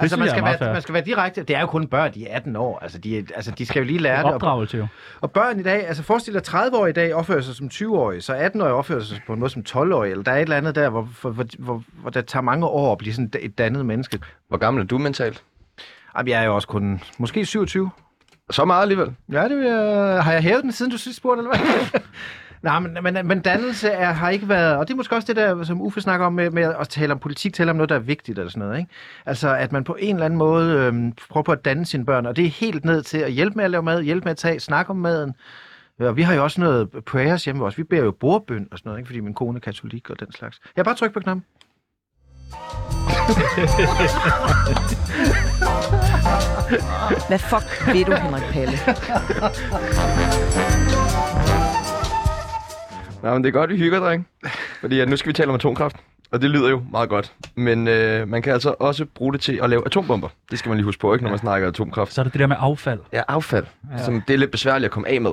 [0.00, 1.42] Altså, synes man skal, være, man skal være direkte.
[1.42, 2.78] Det er jo kun børn, de er 18 år.
[2.82, 4.24] Altså, de, altså, de skal jo lige lære det.
[4.24, 4.86] Og, Opdragelse jo.
[5.20, 8.34] og børn i dag, altså forestil dig 30-årige i dag opfører sig som 20-årige, så
[8.34, 10.10] 18-årige opfører sig på en måde som 12-årige.
[10.10, 12.66] Eller der er et eller andet der, hvor, hvor, hvor, hvor, hvor der tager mange
[12.66, 14.18] år at blive sådan et dannet menneske.
[14.48, 15.42] Hvor gammel er du mentalt?
[16.18, 17.90] Jamen, jeg er jo også kun måske 27.
[18.50, 19.14] Så meget alligevel.
[19.32, 20.24] Ja, det jeg...
[20.24, 22.00] Har jeg hævet den, siden du sidst spurgte, eller hvad?
[22.62, 24.76] Nej, men, men, men dannelse er, har ikke været...
[24.76, 27.12] Og det er måske også det der, som Uffe snakker om, med, med at tale
[27.12, 28.78] om politik, tale om noget, der er vigtigt eller sådan noget.
[28.78, 28.90] Ikke?
[29.26, 32.26] Altså, at man på en eller anden måde øhm, prøver på at danne sine børn,
[32.26, 34.36] og det er helt ned til at hjælpe med at lave mad, hjælpe med at
[34.36, 35.34] tage, snakke om maden.
[36.00, 37.76] Og vi har jo også noget prayers hjemme også.
[37.76, 39.08] Vi beder jo bordbøn og sådan noget, ikke?
[39.08, 40.60] fordi min kone er katolik og den slags.
[40.76, 41.44] Jeg bare tryk på knappen.
[47.28, 48.72] Hvad fuck ved du, Henrik Palle?
[53.22, 54.28] Nej, men det er godt, vi hygger, dreng.
[54.80, 55.96] Fordi at nu skal vi tale om atomkraft.
[56.32, 57.32] Og det lyder jo meget godt.
[57.54, 60.28] Men øh, man kan altså også bruge det til at lave atombomber.
[60.50, 62.12] Det skal man lige huske på, ikke, når man snakker atomkraft.
[62.12, 63.00] Så er det det der med affald.
[63.12, 63.66] Ja, affald.
[63.98, 64.04] Ja.
[64.04, 65.32] Som det er lidt besværligt at komme af med.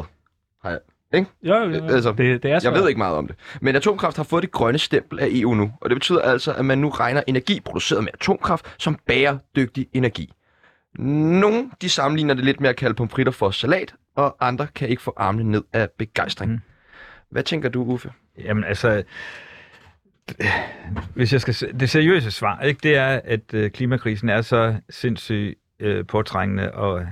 [0.63, 0.79] Har jeg-
[1.15, 1.27] Ikke?
[1.43, 1.85] Jo, jo, jo.
[1.87, 2.73] Altså, det, det er Jeg svært.
[2.73, 3.35] ved ikke meget om det.
[3.61, 5.71] Men atomkraft har fået det grønne stempel af EU nu.
[5.81, 10.33] Og det betyder altså, at man nu regner energi produceret med atomkraft som bæredygtig energi.
[10.99, 15.01] Nogle de sammenligner det lidt med at kalde pomfritter for salat, og andre kan ikke
[15.01, 16.51] få armene ned af begejstring.
[16.51, 16.59] Mm.
[17.31, 18.11] Hvad tænker du, Uffe?
[18.43, 19.03] Jamen altså,
[21.15, 25.55] hvis jeg skal det seriøse svar, ikke, det er, at øh, klimakrisen er så sindssygt
[25.79, 27.05] øh, påtrængende og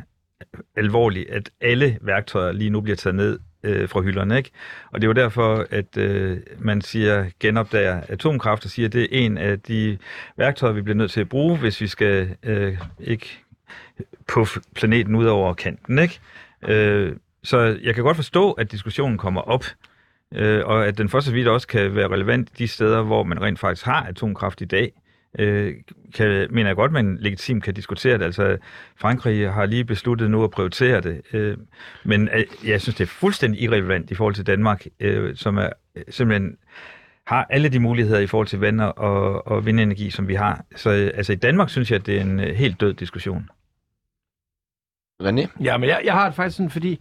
[0.77, 4.37] alvorlig, at alle værktøjer lige nu bliver taget ned øh, fra hylderne.
[4.37, 4.51] Ikke?
[4.91, 9.01] Og det er jo derfor, at øh, man siger, genopdager atomkraft og siger, at det
[9.01, 9.97] er en af de
[10.37, 13.39] værktøjer, vi bliver nødt til at bruge, hvis vi skal øh, ikke
[14.27, 15.99] puffe planeten ud over kanten.
[15.99, 16.19] Ikke?
[16.67, 19.65] Øh, så jeg kan godt forstå, at diskussionen kommer op,
[20.33, 23.41] øh, og at den for så vidt også kan være relevant de steder, hvor man
[23.41, 24.91] rent faktisk har atomkraft i dag.
[25.39, 25.73] Øh,
[26.15, 28.25] kan, mener jeg godt, man legitimt kan diskutere det.
[28.25, 28.57] Altså,
[28.95, 31.57] Frankrig har lige besluttet nu at prioritere det, øh,
[32.03, 35.69] men øh, jeg synes, det er fuldstændig irrelevant i forhold til Danmark, øh, som er
[35.95, 36.57] øh, simpelthen
[37.25, 40.65] har alle de muligheder i forhold til vand og, og vindenergi, som vi har.
[40.75, 43.49] Så øh, altså, i Danmark synes jeg, at det er en øh, helt død diskussion.
[45.23, 45.63] René?
[45.63, 46.99] Ja, men jeg, jeg har det faktisk sådan, fordi...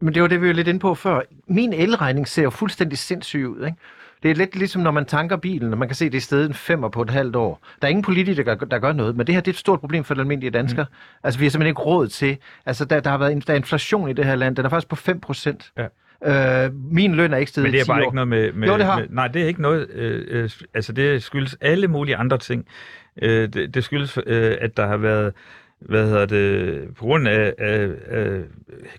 [0.00, 1.20] Men det var det, vi var lidt inde på før.
[1.48, 3.78] Min elregning ser jo fuldstændig sindssyg ud, ikke?
[4.24, 6.46] Det er lidt ligesom, når man tanker bilen, og man kan se, det er stedet
[6.48, 7.66] en femmer på et halvt år.
[7.82, 10.04] Der er ingen politikere, der, gør- noget, men det her det er et stort problem
[10.04, 10.84] for den almindelige dansker.
[10.84, 10.94] Mm.
[11.24, 12.36] Altså, vi har simpelthen ikke råd til...
[12.66, 14.56] Altså, der, der har været der er inflation i det her land.
[14.56, 15.72] Den er faktisk på 5 procent.
[15.78, 16.64] Ja.
[16.66, 18.04] Øh, min løn er ikke steget Men det er 10 bare år.
[18.04, 18.52] ikke noget med...
[18.52, 18.98] med Jo, det har.
[18.98, 19.90] Med, nej, det er ikke noget...
[19.90, 22.66] Øh, øh, altså, det skyldes alle mulige andre ting.
[23.22, 25.32] Øh, det, det skyldes, øh, at der har været
[25.88, 28.40] hvad hedder det, på grund af, af, af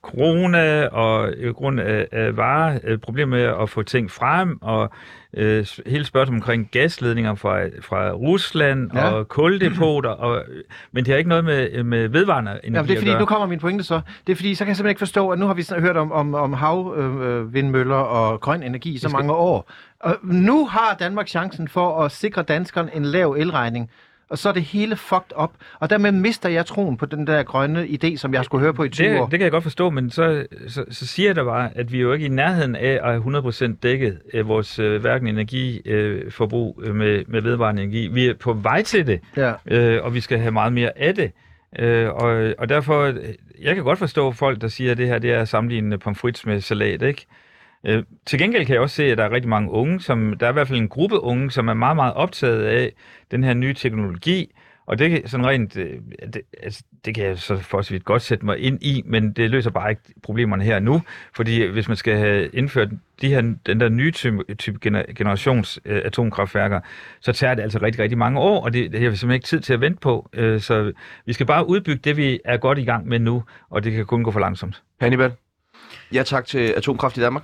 [0.01, 4.91] corona og på grund af, af varer, øh, problemer med at få ting frem, og
[5.37, 9.09] øh, hele spørgsmålet omkring gasledninger fra, fra Rusland Ja.
[9.09, 10.43] og kuldepoter, og,
[10.91, 13.25] men det har ikke noget med, med vedvarende energi Ja, men det er fordi, nu
[13.25, 14.01] kommer min pointe så.
[14.27, 16.11] Det er fordi, så kan jeg simpelthen ikke forstå, at nu har vi hørt om,
[16.11, 19.71] om, om havvindmøller øh, vindmøller og grøn energi i så skal- mange år.
[19.99, 23.89] Og nu har Danmark chancen for at sikre danskerne en lav elregning.
[24.29, 25.51] Og så er det hele fucked up.
[25.79, 28.83] Og dermed mister jeg troen på den der grønne idé, som jeg skulle høre på
[28.83, 29.25] i 20 det, år.
[29.27, 31.97] det kan jeg godt forstå, men så, så, så siger jeg da bare, at vi
[31.97, 36.81] er jo ikke i nærheden af at have 100% dækket øh, vores øh, hverken energiforbrug
[36.85, 38.07] øh, med, med vedvarende energi.
[38.07, 39.53] Vi er på vej til det, Ja.
[39.65, 41.31] øh, og vi skal have meget mere af det.
[41.79, 43.15] Øh, og, og derfor, øh,
[43.61, 46.45] jeg kan godt forstå folk, der siger, at det her det er at sammenligne pomfrits
[46.45, 47.25] med salat, ikke?
[47.85, 50.45] Øh, til gengæld kan jeg også se, at der er rigtig mange unge, som, der
[50.45, 52.91] er i hvert fald en gruppe unge, som er meget, meget optaget af
[53.31, 54.51] den her nye teknologi,
[54.87, 55.99] og det kan sådan rent, øh,
[56.33, 59.33] det, altså, det kan jeg så for så vidt godt sætte mig ind i, men
[59.33, 61.01] det løser bare ikke problemerne her nu,
[61.35, 62.89] fordi hvis man skal have indført
[63.21, 66.79] de her, den der nye type, type gener- generations øh, atomkraftværker,
[67.19, 69.47] så tager det altså rigtig, rigtig mange år, og det, det har vi simpelthen ikke
[69.47, 70.29] tid til at vente på.
[70.33, 70.91] Øh, så
[71.25, 74.05] vi skal bare udbygge det, vi er godt i gang med nu, og det kan
[74.05, 74.83] kun gå for langsomt.
[75.01, 75.31] Hannibal?
[76.13, 77.43] Ja tak til atomkraft i Danmark.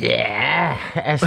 [0.00, 1.26] Ja, altså,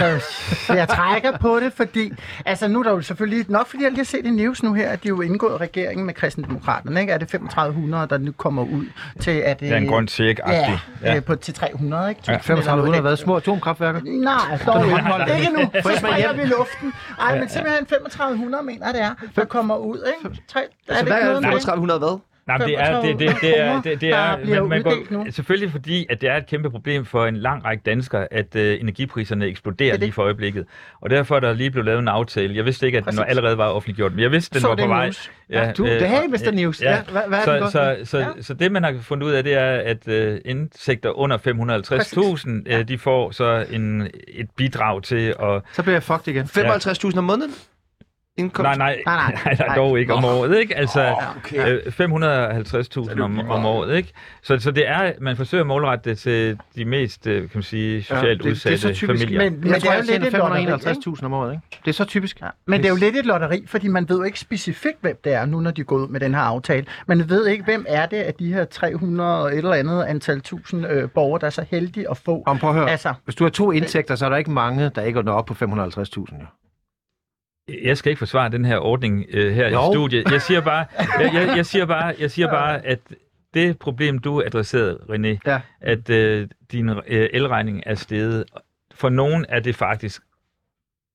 [0.69, 2.11] jeg trækker på det, fordi,
[2.45, 4.73] altså nu er der jo selvfølgelig, nok fordi jeg lige har set i news nu
[4.73, 7.13] her, at de er jo indgået regeringen med kristendemokraterne, ikke?
[7.13, 8.85] Er det 3500, der nu kommer ud
[9.19, 11.13] til, at Det er en grøn tjek Ja, ja.
[11.13, 11.19] ja.
[11.19, 12.21] på til 300, ikke?
[12.27, 12.37] Ja.
[12.37, 14.01] 3500 har været små atomkraftværker.
[14.03, 15.39] Nej, dog ikke.
[15.39, 16.93] Ikke nu, så springer vi i luften.
[17.19, 20.41] Ej, men simpelthen 3500, mener det er, der kommer ud, ikke?
[20.47, 21.61] Tre, er det Altså, hvad ikke er noget med det?
[21.61, 22.19] 3500 hvad?
[22.47, 25.71] Nej, men det er, det, det, det er, det, det er man, man går, selvfølgelig
[25.71, 29.45] fordi, at det er et kæmpe problem for en lang række danskere, at øh, energipriserne
[29.45, 29.99] eksploderer det.
[29.99, 30.65] lige for øjeblikket.
[31.01, 32.55] Og derfor er der lige blevet lavet en aftale.
[32.55, 33.29] Jeg vidste ikke, at den Præcis.
[33.29, 35.05] allerede var offentliggjort, men jeg vidste, den Så var det på vej.
[35.05, 35.31] news.
[35.49, 36.51] Ja, du, det her er Mr.
[36.53, 36.81] News.
[36.81, 38.25] Ja, hvad, hvad er så, det så, så, Ja.
[38.37, 42.73] så, så det, man har fundet ud af, det er, at øh, indtægter under 550.000,
[42.77, 45.61] øh, de får så en, et bidrag til at...
[45.73, 46.43] så bliver jeg fucked igen.
[46.45, 47.51] 55.000 om måneden?
[48.37, 48.63] Indkomst?
[48.63, 49.67] Nej, nej, Nej, nej, nej.
[49.67, 50.75] nej, dog ikke om året, ikke?
[50.77, 51.81] Altså, okay.
[51.87, 51.93] øh,
[53.13, 54.11] 550.000 om, om året, ikke?
[54.43, 57.63] Så, så det er, man forsøger at målrette det til de mest, øh, kan man
[57.63, 59.21] sige, socialt det- det er så udsatte typisk.
[59.23, 59.43] familier.
[59.49, 61.09] Men, men Jeg tror, det er jo lidt tjener et lotteri, ikke?
[61.19, 61.63] 551.000 om året, ikke?
[61.85, 62.41] Det er så typisk.
[62.41, 65.19] Ja, men det er jo lidt et lotteri, fordi man ved jo ikke specifikt, hvem
[65.23, 66.85] det er, nu når de går ud med den her aftale.
[67.07, 70.41] Man ved ikke, hvem er det af de her 300 og et eller andet antal
[70.41, 72.43] tusind øh, borgere, der er så heldige at få.
[72.45, 72.89] Om, prøv at høre.
[72.91, 75.45] Altså, Hvis du har to indtægter, så er der ikke mange, der ikke når op
[75.45, 76.64] på 550.000.
[77.83, 79.89] Jeg skal ikke forsvare den her ordning øh, her Jo.
[79.89, 80.31] i studiet.
[80.31, 80.85] Jeg siger bare,
[81.19, 82.99] jeg, jeg, jeg siger bare, jeg siger bare, at
[83.53, 85.61] det problem, du adresserede, René, Ja.
[85.81, 88.43] at øh, din øh, elregning er steget.
[88.95, 90.21] For nogen er det faktisk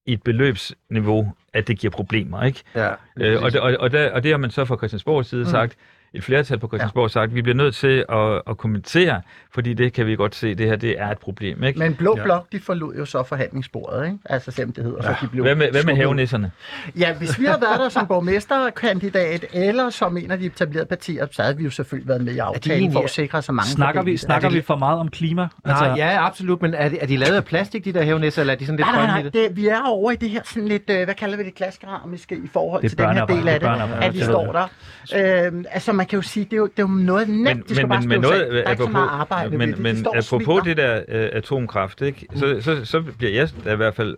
[0.07, 2.63] i et beløbsniveau, at det giver problemer, ikke?
[2.75, 2.91] Ja.
[3.17, 5.51] Øh, og, det, og, og, der, og det har man så fra Christiansborgs side mm.
[5.51, 5.77] sagt,
[6.15, 7.09] et flertal på Christiansborg ja.
[7.09, 9.23] sagt, vi bliver nødt til at, at kommentere,
[9.55, 11.79] fordi det kan vi godt se, det her det er et problem, ikke?
[11.79, 14.19] men Blå Blok, de forlod jo så forhandlingsbordet, ikke?
[14.25, 15.15] Altså selvom det hedder, ja.
[15.15, 16.51] så de blev Hvad med, hvad med havenisserne?
[16.99, 21.27] Ja, hvis vi havde været der som borgmesterkandidat, eller som en af de etablerede partier,
[21.31, 23.69] så havde vi jo selvfølgelig været med i aftalen egentlig- for at sikre så mange
[23.71, 25.49] Snakker vi, snakker det- vi for meget om klima?
[25.65, 28.41] Altså, Nej, ja, absolut, men er de, er de lavet af plastik, de der hævnisser,
[28.43, 29.57] eller er de sådan lidt Nej, nej, nej, det?
[29.57, 32.49] vi er over i det her sådan lidt, øh, hvad kalder vi det, klaskeramiske i
[32.53, 33.69] forhold Det til den her del af det
[34.03, 35.47] at vi står der.
[35.47, 37.59] Øhm, altså man kan jo sige, det er jo, det er jo noget nemt, Men,
[37.59, 38.53] det skal men, bare men, noget, af.
[38.53, 39.77] Der er ikke så meget arbejde ved men, det.
[39.77, 42.27] De men og apropos det der øh, atomkraft, ikke?
[42.35, 44.17] Så, så, så bliver jeg i hvert fald,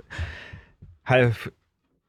[1.05, 1.35] har jeg,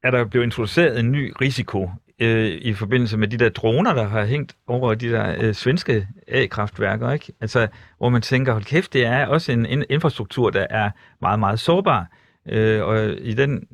[0.04, 4.08] er der blevet introduceret en ny risiko øh, i forbindelse med de der droner, der
[4.08, 7.34] har hængt over de der øh, svenske A-kraftværker, ikke?
[7.42, 10.90] Altså, hvor man tænker, hold kæft, det er også en, en infrastruktur, der er
[11.22, 12.08] meget, meget sårbar.
[12.50, 13.68] Øh, og i den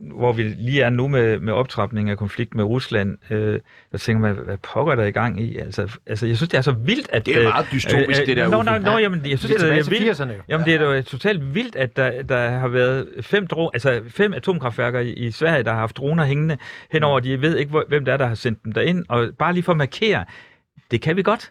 [0.00, 3.60] hvor vi lige er nu med, med optrapning af konflikt med Rusland, øh,
[3.92, 5.58] der tænker man, hvad pokker der er i gang i?
[5.58, 7.26] Altså, altså, jeg synes, det er så vildt, at...
[7.26, 9.86] Det er meget dystopisk, det der, Nå, nå, nå, jamen, jeg synes, Det er det,
[9.86, 10.20] er vildt.
[10.20, 10.42] 80'erne jo.
[10.48, 14.32] Jamen, det er jo totalt vildt, at der, der har været fem, dro- altså fem
[14.32, 16.56] atomkraftværker i, i Sverige, der har haft droner hængende
[16.92, 17.20] henover.
[17.20, 19.04] De ved ikke, hvem der er, der har sendt dem derind.
[19.08, 20.24] Og bare lige for at markere,
[20.90, 21.50] det kan vi godt.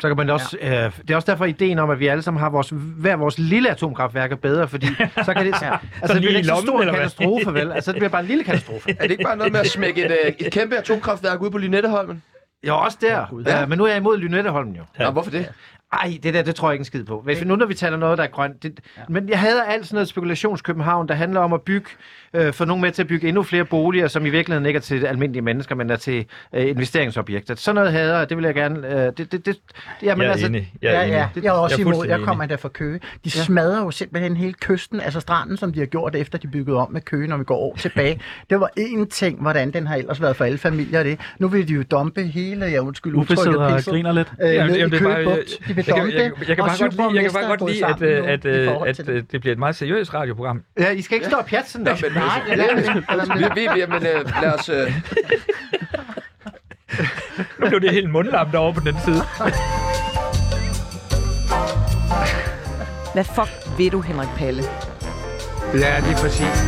[0.00, 0.86] Så kan man også, ja.
[0.86, 3.38] øh, det er også derfor ideen om, at vi alle sammen har vores, hver vores
[3.38, 4.86] lille atomkraftværk er bedre, fordi
[5.26, 5.78] så kan det, ja.
[6.02, 7.72] altså, det bliver ikke så stor en katastrofe, vel?
[7.72, 8.90] Altså, det bliver bare en lille katastrofe.
[8.98, 11.58] Er det ikke bare noget med at smække et, øh, et kæmpe atomkraftværk ud på
[11.58, 12.22] Lynetteholmen?
[12.66, 13.26] Jo, også der.
[13.30, 13.44] Gud.
[13.44, 13.66] Ja.
[13.66, 14.82] men nu er jeg imod Lynetteholmen jo.
[14.98, 15.04] Ja.
[15.04, 15.48] Nå, hvorfor det?
[15.92, 17.20] Ej, det der, det tror jeg ikke en skid på.
[17.24, 18.62] Hvis vi, nu når vi taler noget, der er grønt.
[18.62, 19.02] Det, ja.
[19.08, 21.86] Men jeg hader alt sådan noget spekulationskøbenhavn, der handler om at bygge,
[22.34, 24.80] øh, få nogen med til at bygge endnu flere boliger, som i virkeligheden ikke er
[24.80, 26.24] til almindelige mennesker, men er til
[26.54, 27.54] øh, investeringsobjekter.
[27.54, 28.88] Sådan noget hader jeg, det vil jeg gerne...
[29.06, 29.56] Øh, det, det, det,
[30.02, 30.72] jamen, Jeg er altså, enig.
[30.82, 31.12] Jeg er Ja, enig.
[31.12, 32.06] ja, jeg er også Jeg er imod.
[32.06, 33.00] Jeg kommer der fra Køge.
[33.24, 36.76] De smadrer jo simpelthen hele kysten, altså stranden, som de har gjort, efter de byggede
[36.76, 38.20] om med Køge, når vi går år tilbage.
[38.50, 41.20] Det var én ting, hvordan den har ellers været for alle familier det.
[41.38, 44.32] Nu vil de jo dumpe hele, jeg undskyld udtrykket, griner lidt.
[44.42, 47.14] øh, i jamen, det er bare- De vil Jeg jeg, jeg, kan bare godt lide,
[47.14, 49.08] jeg kan bare godt lide, at, øh, at, øh, at, det.
[49.08, 50.62] øh, det bliver et meget seriøst radioprogram.
[50.78, 51.96] ja, I skal ikke stå og pjatte sådan der.
[52.02, 52.54] Men, Nej, ja,
[53.54, 54.02] vi, vi, vi, men,
[54.42, 54.70] lad os...
[57.58, 59.22] Nu blev det helt mundlamt over på den side.
[63.14, 64.62] Hvad fuck ved du, Henrik Palle?
[65.74, 66.62] Ja, lige præcis.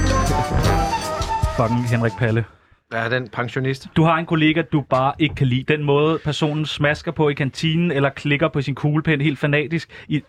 [1.57, 2.45] Fucking Henrik Palle.
[2.93, 3.89] Ja, den pensionist.
[3.97, 5.73] Du har en kollega, du bare ikke kan lide.
[5.73, 10.05] Den måde, personen smasker på i kantinen, eller klikker på sin kuglepen helt fanatisk.
[10.09, 10.23] I,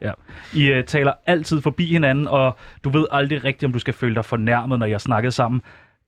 [0.00, 0.12] ja.
[0.54, 4.14] I uh, taler altid forbi hinanden, og du ved aldrig rigtigt, om du skal føle
[4.14, 5.62] dig fornærmet, når jeg snakkede sammen.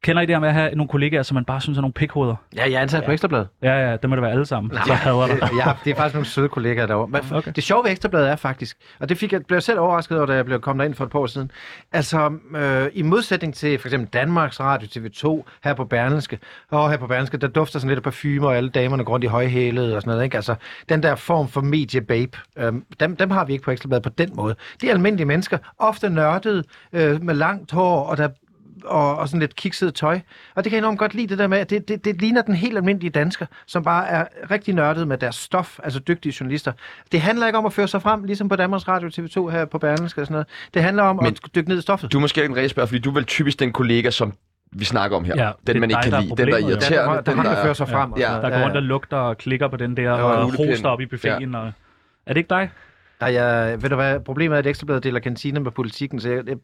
[0.07, 1.92] Kender I det her med at have nogle kollegaer, som man bare synes er nogle
[1.92, 2.35] pikhoveder?
[2.57, 3.49] Ja, jeg er ansat på Ekstrabladet.
[3.62, 4.73] Ja, ja, det må det være alle sammen.
[4.87, 5.38] Jeg hader dig.
[5.66, 7.09] ja, det er faktisk nogle søde kollegaer derovre.
[7.09, 7.53] Men Okay.
[7.57, 10.27] Det sjove ved Ekstrabladet er faktisk, og det fik jeg, blev jeg selv overrasket over,
[10.27, 11.51] da jeg blev kommet ind for et par år siden.
[11.92, 16.38] Altså, øh, i modsætning til for eksempel Danmarks Radio, TV2, her på Berlingske,
[16.71, 19.25] og her på Berlingske, der dufter sådan lidt af parfumer, og alle damerne går rundt
[19.25, 20.37] i højhælede og sådan noget, ikke?
[20.37, 20.55] Altså,
[20.88, 24.31] den der form for mediebabe, øh, dem, dem har vi ikke på Ekstrabladet på den
[24.35, 24.55] måde.
[24.81, 28.29] Det er almindelige mennesker, ofte nørdede, øh, med langt hår, og der
[28.87, 30.20] og, og sådan lidt kikset tøj.
[30.55, 32.42] Og det kan jeg enormt godt lide, det der med, at det, det, det ligner
[32.42, 36.72] den helt almindelige dansker, som bare er rigtig nørdet med deres stof, altså dygtige journalister.
[37.12, 39.79] Det handler ikke om at føre sig frem, ligesom på Danmarks Radio TV2 her på
[39.79, 40.46] Berlingske og sådan noget.
[40.75, 42.12] Det handler om Men at dykke ned i stoffet.
[42.12, 44.33] du er måske ikke en rigtig spørger, fordi du er vel typisk den kollega, som
[44.72, 45.35] vi snakker om her.
[45.37, 46.37] Ja, den, man ikke kan der lide.
[46.37, 46.68] Den, der er jo.
[46.68, 48.12] ja, der, der, der den, der er- fører sig frem.
[48.18, 48.33] Ja.
[48.33, 51.55] Der går rundt og lugter og klikker på den der, og hoster op i buffeten.
[51.55, 51.66] Og...
[52.27, 52.70] Er det ikke dig?
[53.20, 56.42] Nej, jeg, ved du hvad, problemet er, at Ekstrabladet deler kantiner med politikken, så jeg,
[56.48, 56.57] jeg,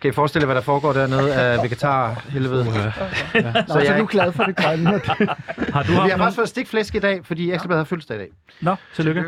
[0.00, 2.64] kan I forestille jer, hvad der foregår dernede af vegetar helvede.
[2.64, 4.90] Nå, Så så jeg- er du glad for det grønne.
[5.74, 6.18] Har du Vi har nogen...
[6.18, 8.28] faktisk fået stikflæsk i dag, fordi Ekstrabladet har fødselsdag i dag.
[8.60, 9.24] Nå, tillykke.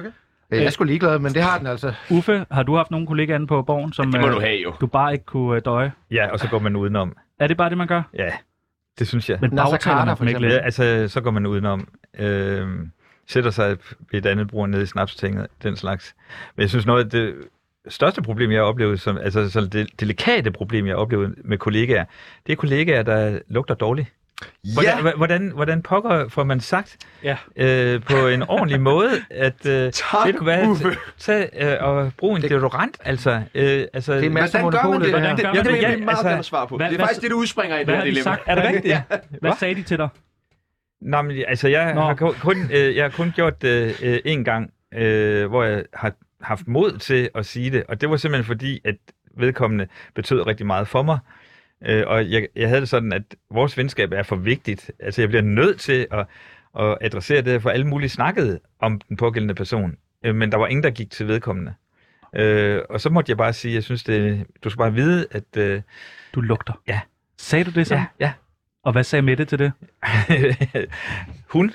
[0.50, 1.92] Jeg er sgu ligeglad, men det har den altså.
[2.11, 4.56] Uffe, har du haft nogle kollegaer inde på borgen, som Det må øh, du have
[4.56, 4.72] jo.
[4.80, 5.92] du bare ikke kunne øh, døje?
[6.11, 7.16] Ja, og så går man udenom.
[7.40, 8.02] Er det bare det, man gør?
[8.14, 8.30] Ja,
[8.98, 9.38] det synes jeg.
[9.40, 10.52] Men bagtaler man ikke lidt?
[10.52, 11.88] Ja, altså, så går man udenom.
[12.18, 12.68] Øh,
[13.29, 13.77] sætter sig
[14.11, 16.15] ved et andet bord nede i snapstinget, den slags.
[16.57, 17.35] Men jeg synes noget af det
[17.89, 21.59] største problem, jeg har oplevet, som, altså så det delikate problem, jeg har oplevet med
[21.59, 22.05] kollegaer,
[22.47, 24.09] det er kollegaer, der lugter dårligt.
[24.75, 25.15] Hvordan, Ja, ja.
[25.17, 27.37] hvordan, hvordan pokker får man sagt Ja.
[27.57, 30.89] øh, på en ordentlig måde, at øh, tak, ved du hvad, Uffe.
[30.89, 33.31] t- tag øh, og brug en deodorant, altså.
[33.55, 34.83] Øh, altså Det er Hvordan gør man det?
[34.83, 35.29] Monopolet, det her.
[35.29, 36.77] Det, det, Ja, det, det vil ja, jeg meget altså- gerne svare på.
[36.77, 38.23] Hvad- Det er hvad- faktisk det, der udspringer i det Hvad her har de dilemma.
[38.31, 38.43] sagt?
[38.47, 38.87] er det rigtigt?
[38.87, 39.03] Ja.
[39.41, 40.09] Hvad sagde de til dig?
[41.00, 42.00] Nej, men altså, jeg Nå.
[42.00, 46.12] har kun, øh, jeg har kun gjort det øh, en gang, øh, hvor jeg har
[46.40, 48.96] haft mod til at sige det, og det var simpelthen fordi, at
[49.37, 51.18] vedkommende betød rigtig meget for mig.
[51.87, 54.90] Øh, og jeg, jeg havde det sådan, at vores venskab er for vigtigt.
[55.00, 56.26] Altså, jeg bliver nødt til at,
[56.78, 60.66] at adressere det, for alle mulige snakkede om den pågældende person, øh, men der var
[60.66, 61.74] ingen, der gik til vedkommende.
[62.37, 65.56] Øh, og så måtte jeg bare sige, jeg synes, det, du skal bare vide, at...
[65.56, 65.82] Øh,
[66.35, 66.72] Du lugter.
[66.88, 67.00] Ja.
[67.38, 67.94] Sagde du det så?
[67.94, 68.32] ja, ja.
[68.87, 69.72] Og hvad sagde Mette til det?
[71.55, 71.72] Hun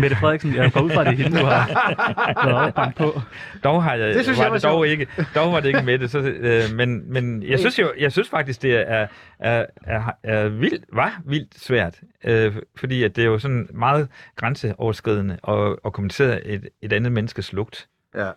[0.00, 3.20] Mette Frederiksen, jeg går ud fra, det hende, du har været banke på.
[3.64, 5.82] Dog har jeg, Det synes var jeg var det dog ikke, dog var det ikke
[5.82, 9.06] med det, så, øh, men, men jeg synes jo, jeg synes faktisk, det er,
[9.38, 14.08] er, er, er vildt, var vildt svært, øh, fordi at det er jo sådan meget
[14.36, 17.88] grænseoverskridende at, at kommentere et, et andet menneskes lugt.
[18.14, 18.30] Ja.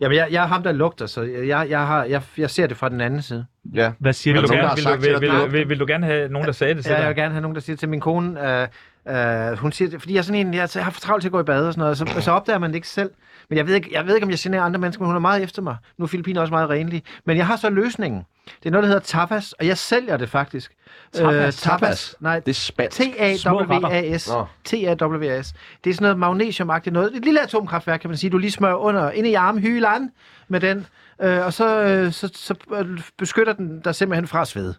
[0.00, 2.76] Jamen, jeg, jeg er ham, der lugter, så jeg, jeg, har, jeg, jeg ser det
[2.76, 3.46] fra den anden side.
[3.74, 3.92] Ja.
[3.98, 6.52] Hvad siger Vil du gerne, vil, vil, vil, vil, vil du gerne have nogen, der
[6.52, 7.08] sagde det til Ja, jeg dig?
[7.08, 8.68] vil gerne have nogen, der siger til min kone, øh,
[9.08, 11.28] øh, hun siger, det, fordi jeg er sådan en, jeg, jeg har for travlt til
[11.28, 13.10] at gå i bad og sådan noget, så, så opdager man det ikke selv.
[13.50, 15.20] Men jeg ved ikke, jeg ved ikke, om jeg generer andre mennesker, men hun er
[15.20, 15.76] meget efter mig.
[15.98, 17.02] Nu er Filippiner også meget renlig.
[17.24, 18.22] Men jeg har så løsningen.
[18.62, 20.72] Det er noget, der hedder tapas, og jeg sælger det faktisk.
[21.12, 21.56] Tapas?
[21.56, 22.16] tapas.
[22.20, 22.96] Nej, Det er spansk.
[22.96, 24.30] T-A-W-A-S.
[24.64, 25.54] T-A-W-A-S.
[25.84, 27.16] Det er sådan noget magnesiumagtigt noget.
[27.16, 28.30] Et lille atomkraftværk, kan man sige.
[28.30, 30.10] Du lige smører under, ind i armhylen
[30.48, 30.86] med den,
[31.22, 34.74] øh, og så, øh, så, så øh, beskytter den dig simpelthen fra sved.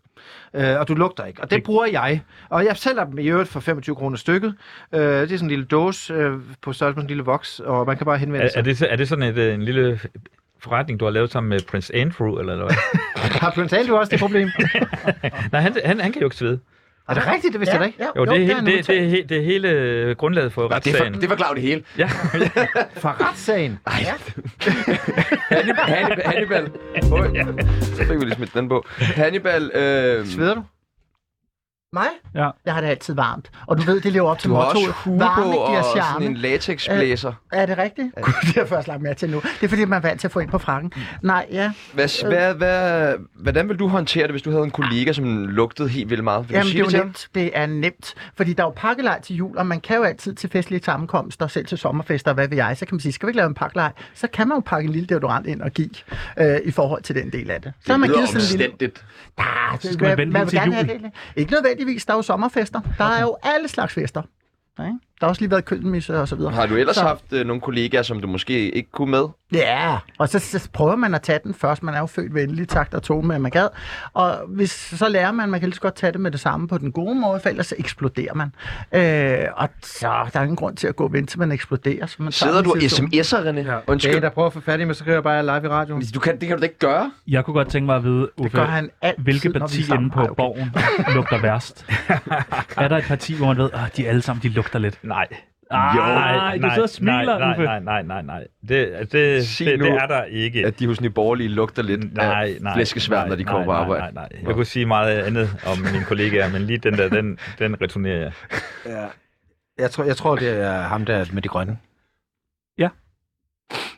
[0.55, 1.41] Øh, og du lugter ikke.
[1.41, 2.21] Og det bruger jeg.
[2.49, 4.55] Og jeg sælger dem i øvrigt for 25 kroner stykket.
[4.93, 7.85] Øh, det er sådan en lille dåse øh, på størrelse med en lille voks, og
[7.87, 8.59] man kan bare henvende Er, sig.
[8.59, 9.99] er, det, er det sådan et, øh, en lille
[10.59, 12.75] forretning, du har lavet sammen med Prince Andrew, eller hvad?
[13.41, 14.49] Har Prince Andrew også det problem?
[15.51, 16.59] Nej, han, han, han kan jo ikke svede.
[17.11, 17.51] Er det rigtigt?
[17.53, 17.97] Det vidste jeg da ikke.
[17.99, 20.61] Ja, Jo, det er, hele, det, det, er, he- det er hele øh, grundlaget for
[20.61, 21.21] Nå, det, for, retssagen.
[21.21, 21.83] det forklarer det hele.
[21.97, 22.07] Ja,
[23.03, 23.79] For retssagen.
[25.51, 25.75] Hannibal.
[25.85, 26.21] Hannibal.
[26.25, 26.71] Hannibal.
[27.11, 27.27] Oj,
[27.81, 28.85] så fik vi lige smidt den på.
[28.97, 30.63] Hannibal, øh, Sveder du?
[31.93, 32.07] Mig?
[32.35, 32.49] Ja.
[32.65, 33.51] Jeg har det altid varmt.
[33.67, 34.87] Og du ved, det lever op til du har mottoet.
[34.87, 37.33] også hue Varme på giver og sådan en latexblæser.
[37.51, 38.07] Er det rigtigt?
[38.15, 39.39] Gud, det har jeg først lagt mærke til nu.
[39.41, 40.93] Det er fordi, man er vant til at få ind på frakken.
[41.21, 41.71] Nej, ja.
[41.93, 45.89] Hvad, hvad, hvad, hvordan vil du håndtere det, hvis du havde en kollega, som lugtede
[45.89, 46.49] helt vildt meget?
[46.49, 47.05] Vil du Jamen, sige det er det ham?
[47.07, 47.27] nemt.
[47.35, 48.13] Det er nemt.
[48.37, 51.47] Fordi der er jo pakkelej til jul, og man kan jo altid til festlige sammenkomster,
[51.47, 53.53] selv til sommerfester, hvad ved jeg, så kan man sige, skal vi ikke lave en
[53.53, 53.91] pakkelej?
[54.13, 55.89] Så kan man jo pakke en lille deodorant ind og give
[56.39, 57.73] øh, i forhold til den del af det.
[57.85, 58.65] Så Det man lyder givet sådan en lille...
[58.73, 59.05] omstændigt.
[59.37, 60.85] Ah, det, skal man man lige vil til gerne jul.
[60.85, 61.11] have det.
[61.35, 62.05] Ikke nødvendigvis.
[62.05, 62.81] Der er jo sommerfester.
[62.97, 64.21] Der er jo alle slags fester.
[64.79, 64.99] Ikke?
[65.21, 66.51] Der har også lige været køkkenmisse og så videre.
[66.53, 69.23] Har du ellers Så- haft øh, nogle kollegaer, som du måske ikke kunne med?
[69.53, 71.83] Ja, og så, så prøver man at tage den først.
[71.83, 73.67] Man er jo født venlig, takt og tog med, at man gad.
[74.13, 76.67] Og hvis, så lærer man, man kan lige så godt tage det med det samme
[76.67, 78.47] på den gode måde, for ellers så eksploderer man.
[78.93, 82.05] Øh, og så der er ingen grund til at gå og vente, til man eksploderer.
[82.05, 83.57] Så man tager Sidder du sms'er, René?
[83.57, 84.15] Det er Undskyld.
[84.15, 86.03] en, der prøver at få fat i mig, så skriver jeg bare live i radioen.
[86.13, 87.11] Du kan, det kan du da ikke gøre.
[87.27, 90.09] Jeg kunne godt tænke mig at vide, Det Uffe, gør han altid, er parti inde
[90.09, 90.35] på Ej, okay.
[90.37, 90.71] borgen
[91.15, 91.85] lugter værst?
[92.77, 94.99] er der et parti, hvor man ved, at de alle sammen de lugter lidt?
[95.11, 95.27] Nej.
[95.73, 97.63] Ah, nej, du sidder og smiler, nej, Uffe.
[97.63, 98.47] nej, nej, nej, nej.
[98.61, 98.69] Det,
[98.99, 100.65] det, det, Sig det, nu, det er der ikke.
[100.65, 102.73] At de hos Nye Borgerlige lugter lidt Nej, af nej.
[102.73, 104.01] flæskesværm, når de kommer på nej, arbejde.
[104.01, 104.47] Nej, nej, nej.
[104.47, 108.17] Jeg kunne sige meget andet om mine kollegaer, men lige den der, den, den returnerer
[108.19, 108.31] jeg.
[108.85, 109.05] Ja.
[109.77, 111.77] Jeg tror, jeg tror, det er ham der med de grønne.
[112.77, 112.89] Ja.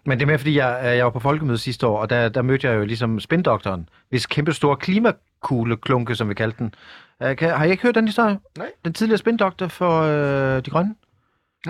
[0.05, 2.29] Men det er mere, fordi jeg, øh, jeg var på folkemødet sidste år, og der,
[2.29, 6.73] der mødte jeg jo ligesom spindoktoren, hvis kæmpe store klimakugleklunke, som vi kaldte den.
[7.25, 8.39] Uh, kan, har I ikke hørt den historie?
[8.57, 8.67] Nej.
[8.85, 10.95] Den tidligere spindoktor for øh, de grønne.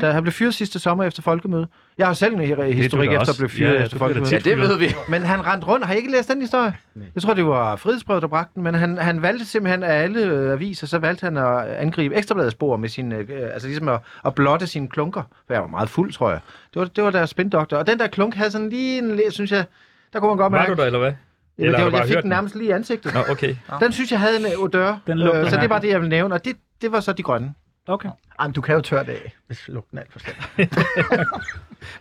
[0.02, 1.68] Da han blev fyret sidste sommer efter folkemødet.
[1.98, 4.32] Jeg har selv en hi- historik efter at blive fyret Ja, efter folkemødet.
[4.34, 4.88] Ja, det ved vi.
[5.10, 5.86] Men han rendte rundt.
[5.86, 6.74] Har I ikke læst den historie?
[7.16, 10.20] Jeg tror, det var Frihedsbrevet, der bragte den, men han, han valgte simpelthen af alle
[10.26, 14.00] øh, aviser, så valgte han at angribe Ekstrabladets spor med sin, øh, altså ligesom at,
[14.26, 15.24] at blotte sine klunker.
[15.48, 16.40] For jeg var meget fuld, tror jeg.
[16.74, 17.78] Det var, det var deres spindoktor.
[17.78, 19.66] Og den der klunk havde sådan lige en, synes jeg,
[20.14, 20.72] der kunne man godt Var mærke.
[20.72, 21.14] du der, eller hvad?
[21.58, 23.14] Eller det var, bare jeg fik den nærmest lige i ansigtet.
[23.14, 23.56] Nå, okay.
[23.80, 24.96] Den synes jeg havde en øh, odør.
[25.08, 25.82] Den lugtede øh, så det var mærkeligt.
[25.82, 26.34] det, jeg ville nævne.
[26.36, 27.54] Og det, det var så de grønne.
[27.88, 28.10] Okay.
[28.42, 30.36] Jamen, du kan jo tørre det af, hvis lugten er alt for slem.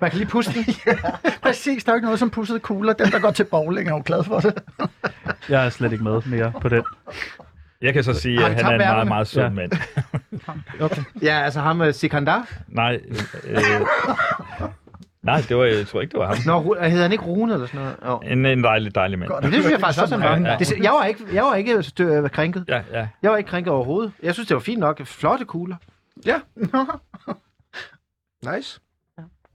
[0.01, 0.65] Man kan lige puste den.
[1.43, 2.93] Præcis, der er jo ikke noget som pussede kugler.
[2.93, 4.63] Den, der går til bowling, er jo glad for det.
[5.49, 6.83] Jeg er slet ikke med mere på den.
[7.83, 9.51] Jeg kan så sige, at han han er en meget, meget sund Ja.
[9.51, 9.73] mand.
[11.23, 12.49] ja, altså ham med Sikandar.
[12.69, 13.01] Nej,
[13.45, 13.57] øh,
[15.23, 16.37] nej, det var, jeg tror ikke, det var ham.
[16.47, 17.97] Nå, hedder han ikke Rune eller sådan noget?
[18.07, 18.19] Jo.
[18.33, 19.31] En, en dejlig, dejlig mand.
[19.31, 19.45] Godt.
[19.45, 20.49] Men det synes jeg faktisk også, han var.
[20.49, 20.59] Ja, ja.
[20.59, 22.65] Det, jeg var ikke, jeg var ikke stø- øh, krænket.
[22.69, 23.09] Ja, ja.
[23.23, 24.13] Jeg var ikke krænket overhovedet.
[24.23, 25.07] Jeg synes, det var fint nok.
[25.07, 25.77] Flotte kugler.
[26.27, 26.41] Ja.
[28.57, 28.81] Nice.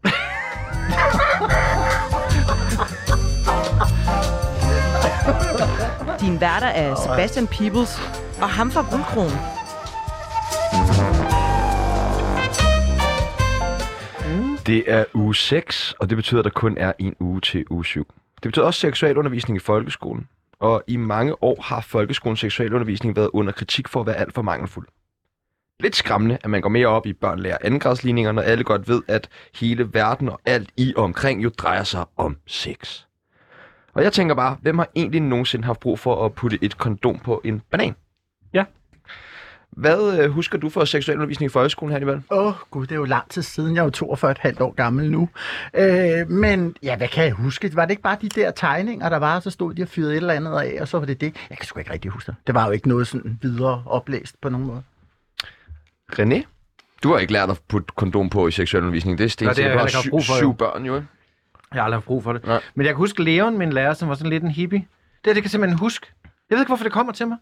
[6.22, 7.98] Din værter er Sebastian Peebles
[8.42, 9.38] og ham fra Guldkronen.
[14.66, 17.86] Det er uge 6, og det betyder, at der kun er en uge til uge
[17.86, 18.08] 7.
[18.36, 20.28] Det betyder også seksualundervisning i folkeskolen.
[20.60, 24.42] Og i mange år har folkeskolens seksualundervisning været under kritik for at være alt for
[24.42, 24.88] mangelfuld.
[25.80, 29.02] Lidt skræmmende, at man går mere op i børn lærer andengradsligninger, når alle godt ved,
[29.08, 33.04] at hele verden og alt i og omkring jo drejer sig om sex.
[33.94, 37.20] Og jeg tænker bare, hvem har egentlig nogensinde haft brug for at putte et kondom
[37.20, 37.96] på en banan?
[38.54, 38.64] Ja.
[39.70, 42.22] Hvad øh, husker du for seksualundervisning i folkeskolen, Hannibal?
[42.32, 43.76] Åh, oh, gud, det er jo lang tid siden.
[43.76, 45.30] Jeg er jo 42,5 år gammel nu.
[45.74, 47.76] Øh, men ja, hvad kan jeg huske?
[47.76, 50.12] Var det ikke bare de der tegninger, der var, og så stod de og fyrede
[50.12, 51.36] et eller andet af, og så var det det?
[51.50, 52.36] Jeg kan sgu ikke rigtig huske det.
[52.48, 54.84] Det var jo ikke noget sådan videre oplæst på nogen måde.
[56.14, 56.44] René?
[57.04, 59.18] Du har ikke lært at putte kondom på i seksualundervisning.
[59.18, 60.96] Det er sten, Nej, det har du jeg har haft syv, for, syv børn, jo.
[60.96, 61.08] ikke?
[61.74, 62.46] Jeg har aldrig haft brug for det.
[62.46, 62.62] Nej.
[62.76, 64.80] Men jeg kan huske Leon, min lærer, som var sådan lidt en hippie.
[64.80, 66.08] Det, det kan jeg simpelthen huske.
[66.24, 67.38] Jeg ved ikke, hvorfor det kommer til mig.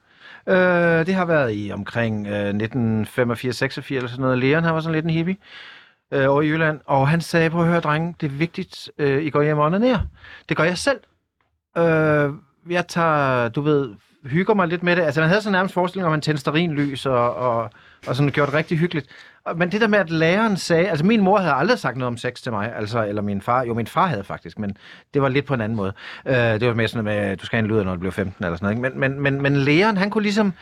[0.48, 4.38] Øh, det har været i omkring øh, 1985, 86 eller sådan noget.
[4.38, 5.38] Leon, han var sådan lidt en hippie
[6.12, 6.80] øh, over i Jylland.
[6.86, 9.72] Og han sagde, prøv at høre, drenge, det er vigtigt, øh, I går hjem og
[9.72, 9.98] ned.
[10.50, 11.00] Det gør jeg selv.
[11.78, 12.30] Øh,
[12.70, 13.96] jeg tager, du ved,
[14.26, 15.02] hygger mig lidt med det.
[15.02, 17.70] Altså, man havde sådan nærmest forestilling om, at man tændte stearinlys og, og,
[18.08, 19.08] og sådan gjort rigtig hyggeligt.
[19.56, 20.90] Men det der med, at læreren sagde...
[20.90, 23.64] Altså, min mor havde aldrig sagt noget om sex til mig, altså, eller min far.
[23.64, 24.78] Jo, min far havde faktisk, men
[25.14, 25.94] det var lidt på en anden måde.
[26.26, 28.12] Øh, det var mere sådan med, at du skal have en luder, når du bliver
[28.12, 28.88] 15 eller sådan noget.
[28.88, 29.00] Ikke?
[29.00, 30.54] Men, men, men, men læreren, han kunne ligesom...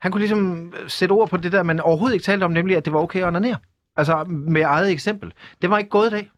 [0.00, 2.84] Han kunne ligesom sætte ord på det der, man overhovedet ikke talte om, nemlig at
[2.84, 3.56] det var okay at onanere.
[3.96, 5.32] Altså med eget eksempel.
[5.62, 6.30] Det var ikke gået i dag.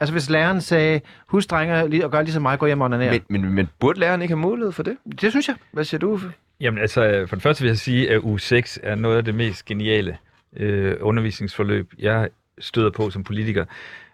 [0.00, 3.20] Altså hvis læreren sagde, husk drenge lige- og gør ligesom mig, gå hjem og onanere.
[3.28, 4.96] Men, men, men burde læreren ikke have mulighed for det?
[5.20, 5.56] Det synes jeg.
[5.72, 6.32] Hvad siger du, Uffe?
[6.60, 9.34] Jamen altså, for det første vil jeg sige, at u 6 er noget af det
[9.34, 10.18] mest geniale
[10.56, 12.28] øh, undervisningsforløb, jeg
[12.58, 13.64] støder på som politiker.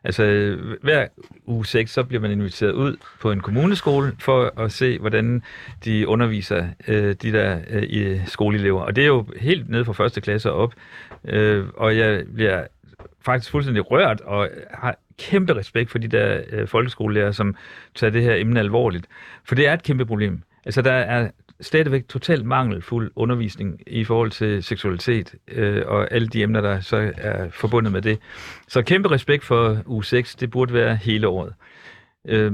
[0.04, 1.06] Altså, hver
[1.46, 5.42] uge 6, så bliver man inviteret ud på en kommuneskole for at se, hvordan
[5.84, 8.80] de underviser øh, de der øh, skoleelever.
[8.82, 10.74] Og det er jo helt nede fra første klasse og op.
[11.24, 12.66] Øh, og jeg bliver
[13.24, 17.56] faktisk fuldstændig rørt og har kæmpe respekt for de der øh, folkeskolelærer, som
[17.94, 19.06] tager det her emne alvorligt.
[19.44, 20.42] For det er et kæmpe problem.
[20.66, 26.42] Altså, der er stadigvæk totalt mangelfuld undervisning i forhold til seksualitet øh, og alle de
[26.42, 28.18] emner, der så er forbundet med det.
[28.68, 31.54] Så kæmpe respekt for u 6, det burde være hele året.
[32.24, 32.52] Øh,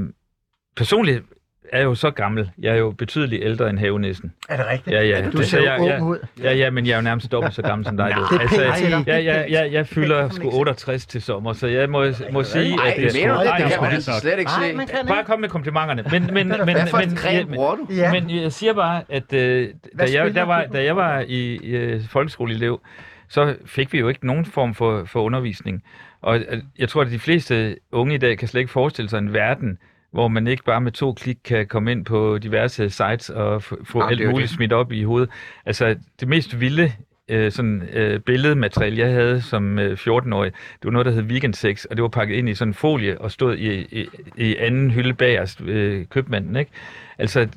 [0.76, 1.24] personligt
[1.72, 2.50] er jeg jo så gammel.
[2.58, 4.32] Jeg er jo betydeligt ældre end havenæsten.
[4.48, 4.96] Er det rigtigt?
[4.96, 5.30] Ja, ja.
[5.30, 6.18] Du ser jo jeg- ung jeg- ud.
[6.42, 8.12] Ja, ja, men jeg er jo nærmest dobbelt så gammel som dig.
[8.16, 8.36] du.
[8.36, 9.04] det er til dig.
[9.06, 10.58] jeg, jeg, jeg, jeg fylder sgu ikke sige.
[10.60, 13.18] 68 til sommer, så jeg må, må sige, Nej, at det er sgu...
[13.18, 13.52] det?
[13.62, 15.06] Det kan man er slet ikke Nej, se.
[15.06, 16.04] Bare kom med komplimenterne.
[16.10, 19.68] Men, men, men, men, men, men, jeg siger bare, at øh,
[19.98, 22.80] da, jeg, der var, da jeg var i, i øh, folkeskoleelev,
[23.28, 25.82] så fik vi jo ikke nogen form for, for undervisning.
[26.22, 29.18] Og øh, jeg tror, at de fleste unge i dag kan slet ikke forestille sig
[29.18, 29.78] en verden,
[30.10, 34.00] hvor man ikke bare med to klik kan komme ind på diverse sites og få,
[34.00, 34.56] er alt muligt det.
[34.56, 35.30] smidt op i hovedet.
[35.66, 36.92] Altså, det mest vilde
[37.28, 41.84] øh, sådan, øh, billedmateriale, jeg havde som øh, 14-årig, det var noget, der hed weekendsex,
[41.84, 44.90] og det var pakket ind i sådan en folie og stod i, i, i anden
[44.90, 46.70] hylde bagerst øh, købmanden, ikke?
[47.18, 47.48] Altså,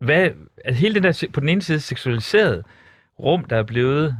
[0.00, 0.30] hvad,
[0.64, 2.64] at hele den der på den ene side seksualiseret
[3.18, 4.16] rum, der er blevet,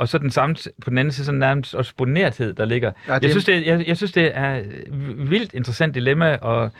[0.00, 2.92] og så den samme, på den anden side sådan nærmest også bonerthed, der ligger.
[3.08, 4.62] Ja, det- Jeg synes, det, jeg, jeg synes, det er
[5.16, 6.70] vildt interessant dilemma, og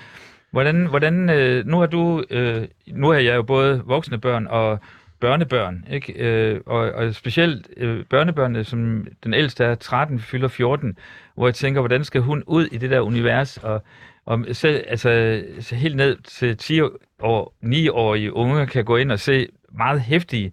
[0.51, 4.79] hvordan, hvordan øh, nu har du, øh, nu har jeg jo både voksne børn og
[5.21, 6.13] børnebørn, ikke?
[6.13, 10.97] Øh, og, og specielt øh, børnebørnene, som den ældste er 13, fylder 14,
[11.35, 13.83] hvor jeg tænker, hvordan skal hun ud i det der univers, og,
[14.27, 16.81] og selv, altså, så helt ned til 10
[17.21, 20.53] år, 9-årige unge kan gå ind og se meget hæftige, øh,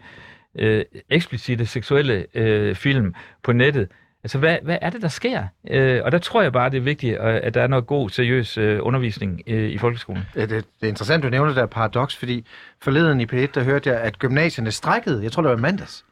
[1.10, 3.88] eksplicite seksuelle øh, film på nettet.
[4.24, 5.44] Altså, hvad, hvad er det, der sker?
[5.72, 8.10] Øh, og der tror jeg bare, det er vigtigt, øh, at der er noget god,
[8.10, 10.24] seriøs øh, undervisning øh, i folkeskolen.
[10.34, 12.46] Det, det er interessant, du nævner det der paradoks, fordi
[12.82, 15.24] forleden i P1, der hørte jeg, at gymnasierne strækkede.
[15.24, 16.06] Jeg tror, det var mandags.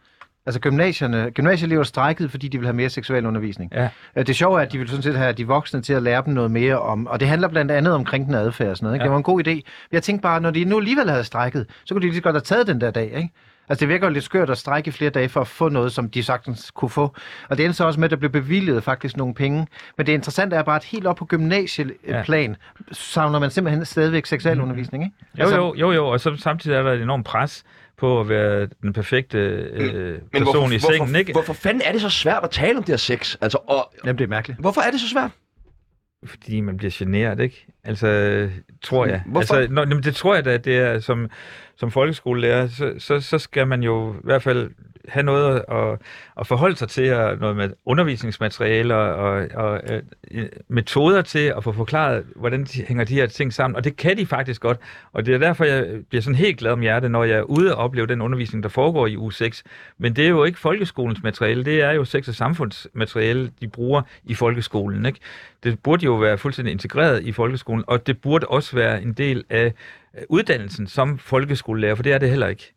[0.46, 3.72] Altså gymnasierne, gymnasieelever strækkede, fordi de vil have mere seksuel undervisning.
[3.74, 3.90] Ja.
[4.16, 6.24] Øh, Det sjove er, at de vil sådan set have de voksne til at lære
[6.26, 8.96] dem noget mere om, og det handler blandt andet om krænkende adfærd og sådan noget.
[8.96, 9.04] Ikke?
[9.04, 9.06] Ja.
[9.06, 9.62] Det var en god idé.
[9.92, 12.36] Jeg tænkte bare, når de nu alligevel havde strækket, så kunne de lige så godt
[12.36, 13.30] have taget den der dag, ikke?
[13.70, 15.92] Altså det virker jo lidt skørt at strække i flere dage for at få noget,
[15.92, 17.16] som de sagtens kunne få.
[17.50, 19.68] Og det endte så også med, at der blev bevilget faktisk nogle penge.
[19.98, 22.56] Men det interessante er bare, at helt op på gymnasieplan ja.
[22.92, 25.16] savner man simpelthen stadigvæk seksualundervisning, ikke?
[25.40, 27.64] Jo, jo, jo, jo, og så samtidig er der et enormt pres
[27.98, 31.32] på at være den perfekte øh, person hvorfor, i sengen, hvorfor, ikke?
[31.32, 33.36] hvorfor fanden er det så svært at tale om det her sex?
[33.42, 34.60] Altså, og, Jamen, det er mærkeligt.
[34.60, 35.32] hvorfor er det så svært?
[36.26, 37.68] Fordi man bliver generet, ikke?
[37.86, 38.50] Altså,
[38.82, 39.22] tror jeg.
[39.26, 39.56] Hvorfor?
[39.56, 41.30] Altså, nå, jamen, det tror jeg da, det er som,
[41.76, 44.72] som folkeskolelærer, så, så, så skal man jo i hvert fald
[45.08, 46.02] have noget at,
[46.40, 49.82] at forholde sig til, og noget med undervisningsmateriale og, og, og
[50.32, 53.76] øh, metoder til at få forklaret, hvordan de hænger de her ting sammen.
[53.76, 54.78] Og det kan de faktisk godt.
[55.14, 57.76] Og det er derfor, jeg bliver sådan helt glad om hjertet, når jeg er ude
[57.76, 59.64] og opleve den undervisning, der foregår i uge 6.
[59.98, 64.02] Men det er jo ikke folkeskolens materiale, det er jo sex- og samfundsmateriale, de bruger
[64.24, 65.06] i folkeskolen.
[65.06, 65.20] Ikke?
[65.64, 69.44] Det burde jo være fuldstændig integreret i folkeskolen, og det burde også være en del
[69.50, 69.74] af
[70.30, 72.74] uddannelsen som folkeskolelærer, for det er det heller ikke.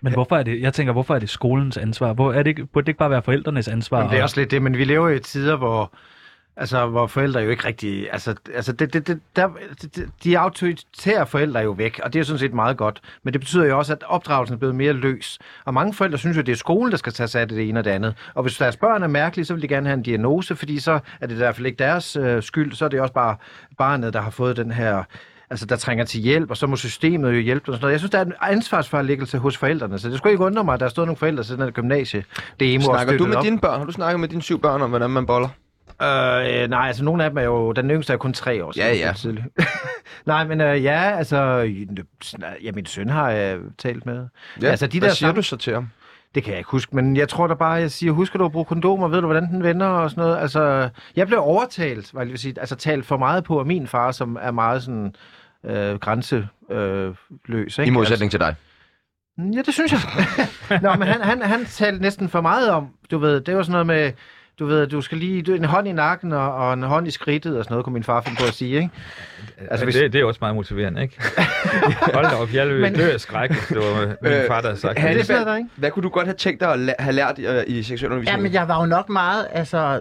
[0.00, 2.12] Men hvorfor er det, jeg tænker, hvorfor er det skolens ansvar?
[2.12, 4.00] Hvor er det, burde det ikke bare være forældrenes ansvar?
[4.00, 5.92] Men det er Og- også lidt det, men vi lever i tider, hvor,
[6.56, 8.12] altså, hvor forældre jo ikke rigtig...
[8.12, 9.48] Altså, altså det, det, det, der,
[9.82, 13.00] det, de autoritære forældre er jo væk, og det er sådan set meget godt.
[13.22, 15.38] Men det betyder jo også, at opdragelsen er blevet mere løs.
[15.64, 17.68] Og mange forældre synes jo, at det er skolen, der skal tage sig af det
[17.68, 18.14] ene og det andet.
[18.34, 20.98] Og hvis deres børn er mærkelige, så vil de gerne have en diagnose, fordi så
[21.20, 23.36] er det i hvert fald ikke deres øh, skyld, så er det også bare
[23.78, 25.04] barnet, der har fået den her
[25.50, 27.92] altså, der trænger til hjælp, og så må systemet jo hjælpe og sådan noget.
[27.92, 30.80] Jeg synes, der er en ansvarsforlæggelse hos forældrene, så det skulle ikke undre mig, at
[30.80, 32.24] der stod nogle forældre til den her gymnasie.
[32.60, 33.78] Det Snakker du med dine børn?
[33.78, 35.48] Har du snakket med dine syv børn om, hvordan man boller?
[36.02, 38.72] Øh, nej, altså nogle af dem er jo, den yngste er kun tre år.
[38.72, 39.12] så Ja, ja.
[39.16, 39.46] tidligt.
[40.26, 41.36] nej, men øh, ja, altså,
[42.62, 44.26] ja, min søn har jeg talt med.
[44.62, 45.88] Ja, altså, de hvad der siger sam- du så til ham?
[46.34, 48.52] Det kan jeg ikke huske, men jeg tror da bare, jeg siger, husker du at
[48.52, 50.38] bruge kondomer, ved du, hvordan den vender og sådan noget?
[50.38, 53.66] Altså, jeg blev overtalt, var jeg lige vil sige, altså talt for meget på af
[53.66, 55.14] min far, som er meget sådan
[55.64, 57.14] øh, grænseløs, øh,
[57.46, 57.88] løs, ikke?
[57.88, 58.54] I modsætning til dig.
[59.38, 60.00] Ja, det synes jeg.
[60.82, 63.72] Nå, men han, han, han talte næsten for meget om, du ved, det var sådan
[63.72, 64.12] noget med,
[64.58, 67.10] du ved, du skal lige, du, en hånd i nakken og, og en hånd i
[67.10, 68.90] skridtet og sådan noget, kunne min far finde på at sige, ikke?
[69.70, 71.20] Altså, det, det er også meget motiverende, ikke?
[72.14, 74.68] Hold da op, jeg Men- dø af skræk, hvis det var min Øh, far, der
[74.68, 75.28] havde sagt Ja, det.
[75.28, 75.68] det er der, ikke?
[75.76, 78.38] Hvad kunne du godt have tænkt dig at la- have lært i, i seksualundervisningen?
[78.38, 80.00] Ja, men jeg var jo nok meget, altså,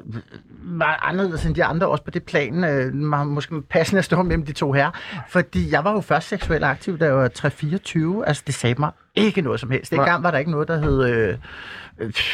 [0.64, 2.93] meget anderledes end de andre, også på det plan, øh,
[3.26, 4.91] måske passende at stå mellem de to her.
[5.30, 7.30] Fordi jeg var jo først seksuelt aktiv, da jeg var
[8.20, 8.28] 3-24.
[8.28, 9.91] Altså, det sagde mig ikke noget som helst.
[9.91, 11.04] Dengang var der ikke noget, der hed...
[11.10, 11.36] Øh, øh,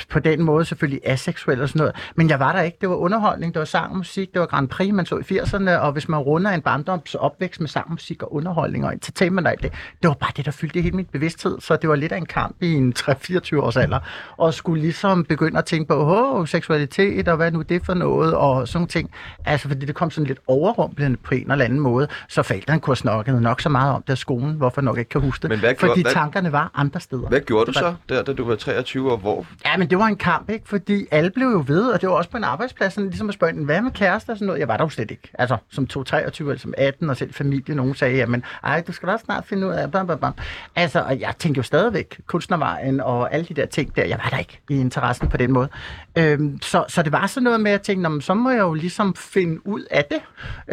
[0.10, 1.96] på den måde selvfølgelig aseksuel og sådan noget.
[2.16, 2.78] Men jeg var der ikke.
[2.82, 5.40] Det var underholdning, det var sang og musik, det var Grand Prix, man så i
[5.40, 9.48] 80'erne, og hvis man runder en barndoms opvækst med sang, musik og underholdning og entertainment
[9.48, 11.58] og alt det, det var bare det, der fyldte hele min bevidsthed.
[11.62, 14.00] Så det var lidt af en kamp i en 3-24 års alder,
[14.38, 18.34] og skulle ligesom begynde at tænke på, åh, seksualitet, og hvad nu det for noget,
[18.36, 19.12] og sådan ting.
[19.46, 22.92] Altså, fordi det kom sådan lidt overrumplende på en eller anden måde, så forældrene kunne
[22.92, 25.50] have snakket nok så meget om det af skolen, hvorfor nok ikke kan huske det.
[25.50, 27.28] Men hvad fordi hvad- tankerne var andre steder.
[27.28, 29.18] Hvad gjorde du så, der, da du var 23 år?
[29.18, 29.46] Hvor?
[29.66, 30.70] Ja, men det var en kamp, ikke?
[30.70, 33.34] Fordi alle blev jo ved, og det var også på en arbejdsplads, sådan ligesom at
[33.36, 34.60] spørge, hvad med kærester og sådan noget?
[34.60, 35.32] Jeg var der jo slet ikke.
[35.34, 39.10] Altså, som 2-23 eller som 18, og selv familie, nogen sagde, jamen, ej, du skal
[39.10, 40.34] da snart finde ud af, bam, bam, bam.
[40.76, 44.04] Altså, og jeg tænkte jo stadigvæk kunstnervejen og alle de der ting der.
[44.06, 45.70] Jeg var der ikke i interessen på den måde.
[46.16, 48.60] Øhm, så, så det var sådan noget med at tænke, "Nå, men så må jeg
[48.60, 50.20] jo ligesom finde ud af det.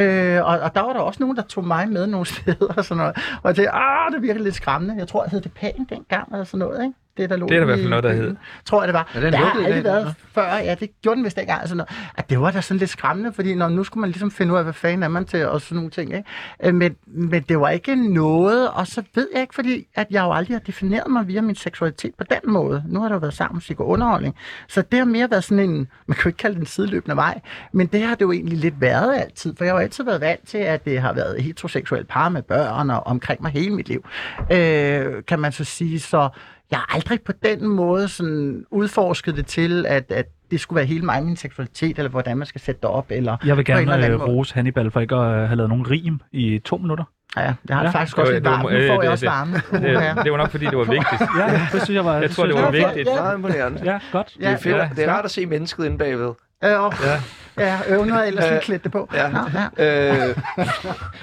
[0.03, 2.85] Øh, og, og der var der også nogen, der tog mig med nogle steder og
[2.85, 3.16] sådan noget.
[3.43, 4.95] Og jeg tænkte, ah, det virker lidt skræmmende.
[4.99, 6.95] Jeg tror, jeg hed det pænt dengang eller sådan noget, ikke?
[7.17, 8.37] Det, der lå Det er der i hvert fald noget, der hed.
[8.64, 9.11] Tror jeg, det var.
[9.14, 10.12] Er den der har aldrig været eller?
[10.35, 10.47] før.
[10.47, 11.69] Ja, det gjorde den vist dengang.
[11.69, 11.91] Sådan noget.
[12.17, 14.59] At det var da sådan lidt skræmmende, fordi når, nu skulle man ligesom finde ud
[14.59, 16.14] af, hvad fanden er man til, og sådan nogle ting.
[16.17, 16.29] Ikke?
[16.64, 20.23] Øh, Men, men det var ikke noget, og så ved jeg ikke, fordi at jeg
[20.23, 22.85] jo aldrig har defineret mig via min seksualitet på den måde.
[22.89, 24.35] Nu har der jo været sammen musik og underholdning.
[24.69, 27.17] Så det har mere været sådan en, man kan jo ikke kalde det en sideløbende
[27.17, 27.41] vej,
[27.73, 30.21] men det har det jo egentlig lidt været altid, for jeg har jo altid været
[30.21, 33.89] vant til, at det har været heteroseksuel par med børn og omkring mig hele mit
[33.89, 34.05] liv.
[34.53, 36.29] Øh, kan man så sige, så
[36.71, 40.87] jeg har aldrig på den måde sådan udforsket det til, at, at det skulle være
[40.87, 43.97] hele mig, min seksualitet, eller hvordan man skal sætte det op, eller Jeg vil eller
[43.97, 47.05] gerne øh, rose Hannibal for ikke at øh, have lavet nogen rim i to minutter.
[47.37, 47.87] Ja, jeg har Ja.
[47.87, 47.91] ja.
[47.91, 48.71] faktisk Det også var- lidt det var- varme.
[48.71, 49.53] Nu øh, får jeg det- også det- varme.
[50.17, 51.21] Det, det var nok, fordi det var vigtigt.
[51.39, 52.17] Ja, det synes jeg var...
[52.17, 53.09] Jeg tror, det var jeg vigtigt.
[53.09, 53.14] Ja.
[53.23, 53.81] Meget imponerende.
[53.85, 54.35] Ja, godt.
[54.39, 54.77] Det er, fedt.
[54.77, 54.89] Ja.
[54.97, 56.27] det er rart at se mennesket inde bagved.
[56.64, 56.89] Øh, Ja.
[57.59, 59.09] ja, øh, jeg ellers lige Øh, klædt det på.
[59.14, 59.29] Ja.
[59.31, 59.39] Nå,
[59.79, 60.29] ja.
[60.29, 60.37] Øh,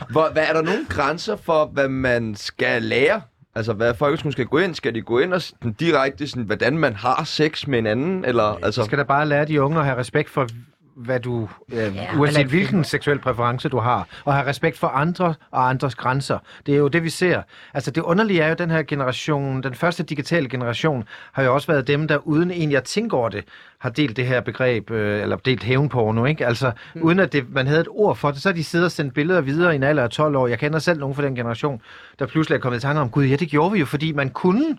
[0.09, 3.21] hvor, hvad, er der nogle grænser for, hvad man skal lære?
[3.55, 4.75] Altså, hvad folkeskolen skal gå ind?
[4.75, 8.25] Skal de gå ind og sådan, direkte, sådan, hvordan man har sex med en anden?
[8.25, 10.47] Eller, Så altså, skal da bare lære de unge at have respekt for,
[10.95, 15.33] hvad du, øh, ja, uanset hvilken seksuel præference du har, og have respekt for andre
[15.51, 16.37] og andres grænser.
[16.65, 17.41] Det er jo det, vi ser.
[17.73, 21.53] Altså det underlige er jo, at den her generation, den første digitale generation, har jo
[21.53, 23.43] også været dem, der uden egentlig at tænke over det,
[23.79, 26.45] har delt det her begreb, øh, eller delt hævnporno, ikke?
[26.45, 27.01] Altså, mm.
[27.01, 29.13] uden at det, man havde et ord for det, så har de siddet og sendt
[29.13, 30.47] billeder videre i en alder af 12 år.
[30.47, 31.81] Jeg kender selv nogen fra den generation,
[32.19, 34.29] der pludselig er kommet i tanke om, gud, ja, det gjorde vi jo, fordi man
[34.29, 34.77] kunne.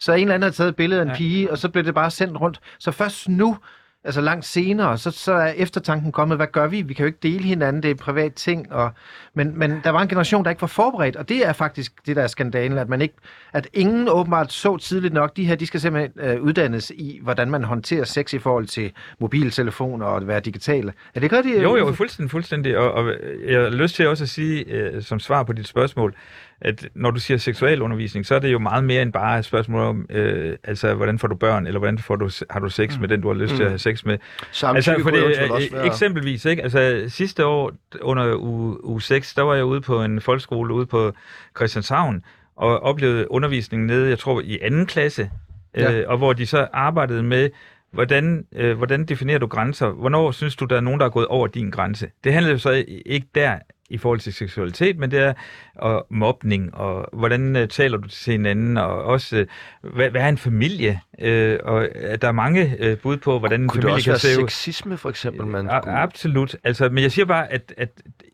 [0.00, 1.16] Så en eller anden har taget et billede af en ja.
[1.16, 2.60] pige, og så blev det bare sendt rundt.
[2.78, 3.56] Så først nu,
[4.04, 6.82] altså langt senere, så, så er eftertanken kommet, hvad gør vi?
[6.82, 8.72] Vi kan jo ikke dele hinanden, det er privat ting.
[8.72, 8.90] Og,
[9.34, 12.16] men, men der var en generation, der ikke var forberedt, og det er faktisk det,
[12.16, 13.14] der er skandalen, at man ikke,
[13.52, 17.50] at ingen åbenbart så tidligt nok, de her, de skal simpelthen øh, uddannes i, hvordan
[17.50, 20.88] man håndterer sex i forhold til mobiltelefoner og at være digitale.
[21.14, 21.62] Er det ikke rigtigt?
[21.62, 22.78] Jo, jo, fuldstændig, fuldstændig.
[22.78, 23.12] Og, og
[23.48, 26.14] jeg har lyst til også at sige, øh, som svar på dit spørgsmål,
[26.60, 29.80] at når du siger seksualundervisning, så er det jo meget mere end bare et spørgsmål
[29.80, 33.00] om, øh, altså, hvordan får du børn, eller hvordan får du, har du sex mm.
[33.00, 33.56] med den, du har lyst mm.
[33.56, 34.18] til at have sex med.
[34.52, 35.86] Samtykke Altså, for kunne det, også være...
[35.86, 36.62] eksempelvis, ikke?
[36.62, 40.86] Altså, sidste år under uge, uge 6, der var jeg ude på en folkeskole ude
[40.86, 41.12] på
[41.56, 42.24] Christianshavn,
[42.56, 45.30] og oplevede undervisning nede, jeg tror, i anden klasse,
[45.76, 45.92] Ja.
[45.92, 47.50] øh, og hvor de så arbejdede med,
[47.90, 49.88] hvordan, øh, hvordan definerer du grænser?
[49.88, 52.10] Hvornår synes du, der er nogen, der er gået over din grænse?
[52.24, 53.58] Det handler jo så ikke der
[53.90, 55.32] i forhold til seksualitet, men det er
[55.74, 59.46] og mobning, og hvordan øh, taler du til hinanden, og også, øh,
[59.94, 61.00] hvad, hvad er en familie?
[61.20, 64.18] Øh, og øh, der er mange øh, bud på, hvordan en Kunne det familie kan
[64.18, 64.48] se ud.
[64.48, 65.46] sexisme, for eksempel?
[65.46, 65.92] Man A- kunne...
[65.98, 66.56] Absolut.
[66.64, 67.88] Altså, men jeg siger bare, at, at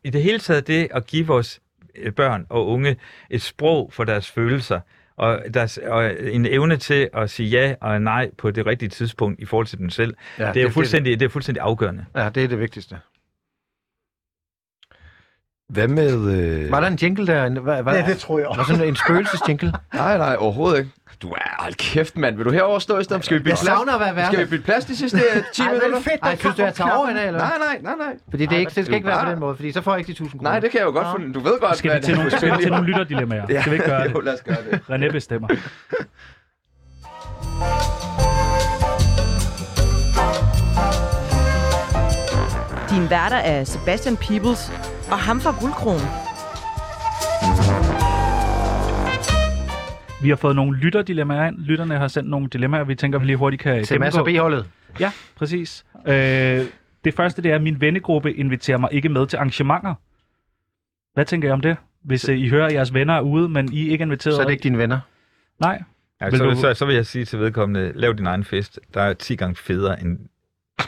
[0.05, 1.61] i det hele taget det at give vores
[1.99, 2.97] øh, børn og unge
[3.31, 4.81] et sprog for deres følelser,
[5.17, 9.41] og, deres, og en evne til at sige ja og nej på det rigtige tidspunkt
[9.41, 12.05] i forhold til dem selv, Ja, det er jo fuldstændig, det er fuldstændig afgørende.
[12.17, 12.99] Ja, det er det vigtigste.
[15.71, 16.31] Hvad med...
[16.35, 16.71] Øh...
[16.71, 17.45] Var der en jingle der?
[17.45, 19.73] En- Hvad, hvad, Ja, det tror jeg Var sådan en spøgelsesjingle?
[19.95, 20.91] Nej, nej, overhovedet ikke.
[21.23, 21.63] Du er...
[21.63, 22.37] Hold kæft, mand.
[22.37, 23.25] Vil du herover stå i stedet?
[23.25, 23.67] Skal vi bytte Jeg plads?
[23.79, 24.27] savner at være værd.
[24.27, 25.99] Skal vi bytte plads de sidste øh, 10 Ej, det minutter?
[25.99, 28.15] er fedt, Ej, synes du, jeg tager over i dag, eller Nej, nej, nej, nej.
[28.31, 29.99] Fordi det, er ikke, det skal ikke være på den måde, fordi så får jeg
[29.99, 30.51] ikke de 1000 kroner.
[30.51, 31.19] Nej, det kan jeg jo godt Nå.
[31.19, 31.35] finde.
[31.35, 33.47] Du ved godt, Skal vi til det er nogle, skal til nogle lytterdilemmaer?
[33.61, 34.15] Skal vi ikke gøre det?
[34.15, 34.81] Jo, lad os gøre det.
[35.09, 35.49] René bestemmer.
[42.91, 44.73] Din værter er Sebastian Peebles
[45.13, 46.07] og ham fra Guldkronen.
[50.23, 51.59] Vi har fået nogle lytterdilemmaer ind.
[51.59, 54.25] Lytterne har sendt nogle dilemmaer, vi tænker, vi lige hurtigt kan Til gennemgå.
[54.25, 54.67] B-holdet.
[55.01, 55.85] Ja, præcis.
[56.07, 56.15] Øh,
[57.05, 59.95] det første, det er, at min vennegruppe inviterer mig ikke med til arrangementer.
[61.15, 61.77] Hvad tænker I om det?
[62.05, 64.35] Hvis øh, I hører, at jeres venner er ude, men I er ikke inviteret.
[64.37, 64.99] Så er det ikke dine venner.
[65.61, 65.83] Nej.
[66.21, 68.81] Ja, Vil så, du- så, så vil jeg sige til vedkommende, lav din egen fest.
[68.95, 70.19] Der er 10 gange federe end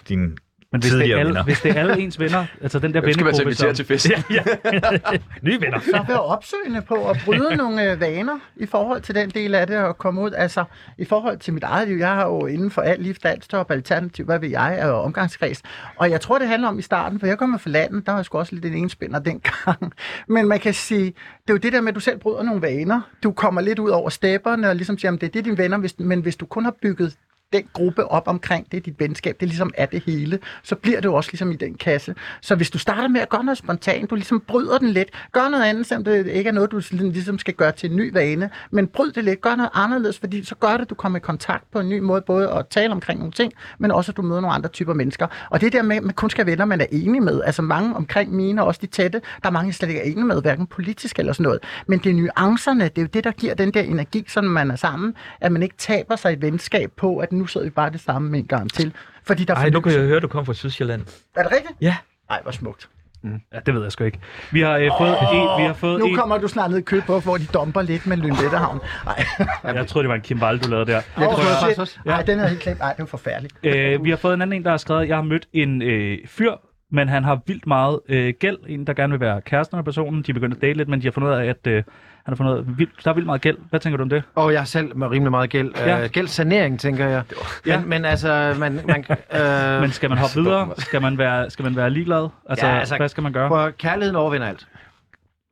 [0.09, 0.39] din
[0.73, 1.45] Men hvis det, er alle, venner.
[1.45, 3.75] hvis det er alle ens venner, altså den der Hvem skal man så vennegruppe, invitere
[3.75, 4.11] til fest?
[4.11, 5.19] ja, ja.
[5.43, 5.81] Nye venner.
[5.81, 9.67] så være opsøgende på at bryde nogle øh, vaner i forhold til den del af
[9.67, 10.31] det og komme ud.
[10.31, 10.65] Altså,
[10.99, 14.25] i forhold til mit eget liv, jeg har jo inden for alt liv, danstop, alternativ,
[14.25, 15.63] hvad ved jeg, er omgangskreds.
[15.97, 18.19] Og jeg tror, det handler om i starten, for jeg kommer fra landet, der var
[18.19, 19.93] jeg sgu også lidt en enspænder dengang.
[20.35, 22.63] Men man kan sige, det er jo det der med, at du selv bryder nogle
[22.63, 23.01] vaner.
[23.23, 25.79] Du kommer lidt ud over stepperne og ligesom siger, at det er det, dine venner,
[25.79, 27.17] hvis, men hvis du kun har bygget
[27.53, 31.01] den gruppe op omkring, det er dit venskab, det ligesom er det hele, så bliver
[31.01, 32.15] det jo også ligesom i den kasse.
[32.41, 35.49] Så hvis du starter med at gøre noget spontant, du ligesom bryder den lidt, gør
[35.49, 38.13] noget andet, selvom det ikke er noget, du ligesom, ligesom skal gøre til en ny
[38.13, 41.19] vane, men bryd det lidt, gør noget anderledes, fordi så gør det, at du kommer
[41.19, 44.17] i kontakt på en ny måde, både at tale omkring nogle ting, men også at
[44.17, 45.27] du møder nogle andre typer mennesker.
[45.51, 47.97] Og det der med, at man kun skal venner, man er enig med, altså mange
[47.97, 50.43] omkring mine, og også de tætte, der er mange, jeg slet ikke er enige med,
[50.43, 51.61] hverken politisk eller sådan noget.
[51.87, 54.71] Men det er nuancerne, det er jo det, der giver den der energi, som man
[54.71, 57.71] er sammen, at man ikke taber sig i et venskab på, at nu sidder vi
[57.71, 58.95] bare det samme med en gang til.
[59.25, 61.03] Fordi der Ej, nu kan jeg høre, at du kommer fra Sydsjælland.
[61.37, 61.73] Er det rigtigt?
[61.81, 61.97] Ja.
[62.29, 62.89] Nej, hvor smukt.
[63.25, 64.21] Ja, det ved jeg sgu ikke.
[64.51, 66.83] Vi har øh, fået en, vi har fået Nu en, kommer du snart ned i
[66.83, 68.81] kø på, hvor de dumper lidt med Lynettehavn.
[69.05, 69.25] Nej,
[69.65, 71.01] jeg troede, det var en Kimball, du lavede der.
[71.01, 71.99] det tror jeg faktisk også.
[72.05, 72.79] Nej, den er helt klemt.
[72.79, 73.55] Nej, det var forfærdeligt.
[73.63, 76.19] Øh, vi har fået en anden en, der har skrevet, jeg har mødt en øh,
[76.27, 76.53] fyr,
[76.93, 78.59] men han har vildt meget øh, gæld.
[78.67, 80.23] En, der gerne vil være kæresten med personen.
[80.23, 81.85] De er begyndt at date lidt, men de har fundet ud af, at øh, han
[82.27, 83.57] har fundet ud af, vildt, der er vildt meget gæld.
[83.71, 84.23] Hvad tænker du om det?
[84.35, 85.73] Og jeg er selv med rimelig meget gæld.
[85.77, 85.97] Ja.
[85.97, 86.05] Ja.
[86.05, 87.23] Uh, gældssanering, tænker jeg.
[87.67, 87.81] Ja.
[87.81, 88.81] Men, men altså, man...
[88.87, 90.69] man uh, Men skal man hoppe videre?
[90.79, 92.29] Skal man være, skal man være ligeglad?
[92.49, 93.49] Altså, Ja, altså, hvad skal man gøre?
[93.49, 94.67] for kærligheden overvinder alt.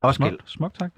[0.02, 0.30] Også gæld.
[0.30, 0.90] Smukt, smukt tak.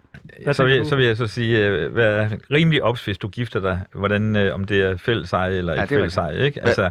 [0.45, 3.18] Hvad Så vil, jeg, så vil jeg så sige, øh, hvad er rimelig ops, hvis
[3.18, 6.01] du gifter dig, hvordan, øh, om det er fælles eje eller Ja, ikke det er
[6.01, 6.62] fælles eje, ikke?
[6.62, 6.90] Altså,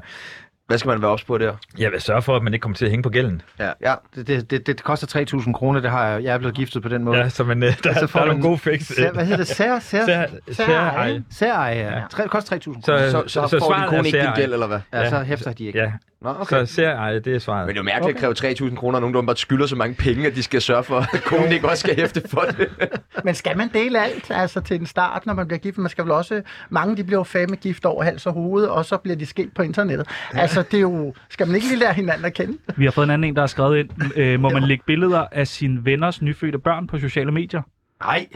[0.72, 1.54] Hvad skal man være ops på der?
[1.78, 3.42] jeg vil sørge for, at man ikke kommer til at hænge på gælden.
[3.60, 3.72] Ja.
[3.82, 3.94] ja.
[4.16, 6.90] Det, det, det, det koster 3.000 kroner, det har jeg, jeg er blevet giftet på
[6.90, 7.18] den måde.
[7.18, 8.82] Ja, så man, øh, der, Så der får er nogle gode fix.
[8.82, 9.48] Sær, hvad hedder det?
[9.48, 11.24] Sær, sær, Sær- sær, særeje.
[11.32, 12.02] Særeje, ja.
[12.10, 12.82] Tre, koster 3.000 kroner.
[12.82, 14.80] Så, Så, så, så, får din kone ikke din gæld, eller hvad?
[14.94, 15.80] ja, så hæfter de ikke.
[15.80, 15.92] Ja,
[16.22, 16.42] Nå, okay.
[16.42, 16.66] okay.
[16.66, 17.68] så særeje, det er svaret.
[17.68, 19.76] Men det er jo mærkeligt at kræve 3.000 kroner, og nogen, der bare skylder så
[19.76, 22.70] mange penge, at de skal sørge for, at konen ikke også skal hæfte for det.
[23.26, 25.78] Men skal man dele alt, altså til en start, når man bliver gift?
[25.78, 28.86] Man skal vel også, mange de bliver jo fame gift over hals og hoved, og
[28.86, 30.08] så bliver de skilt på internettet.
[30.34, 32.58] Altså det er jo, skal man ikke lige lære hinanden at kende?
[32.76, 33.90] Vi har fået en anden en, der har skrevet ind.
[34.16, 37.62] Øh, må man lægge billeder af sine venners nyfødte børn på sociale medier?
[38.04, 38.28] Nej.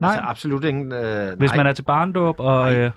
[0.00, 0.10] Nej.
[0.10, 0.92] Altså absolut ingen...
[0.92, 1.56] Øh, Hvis nej.
[1.56, 2.72] man er til barndåb og...
[2.72, 2.80] Nej.
[2.80, 2.90] Øh,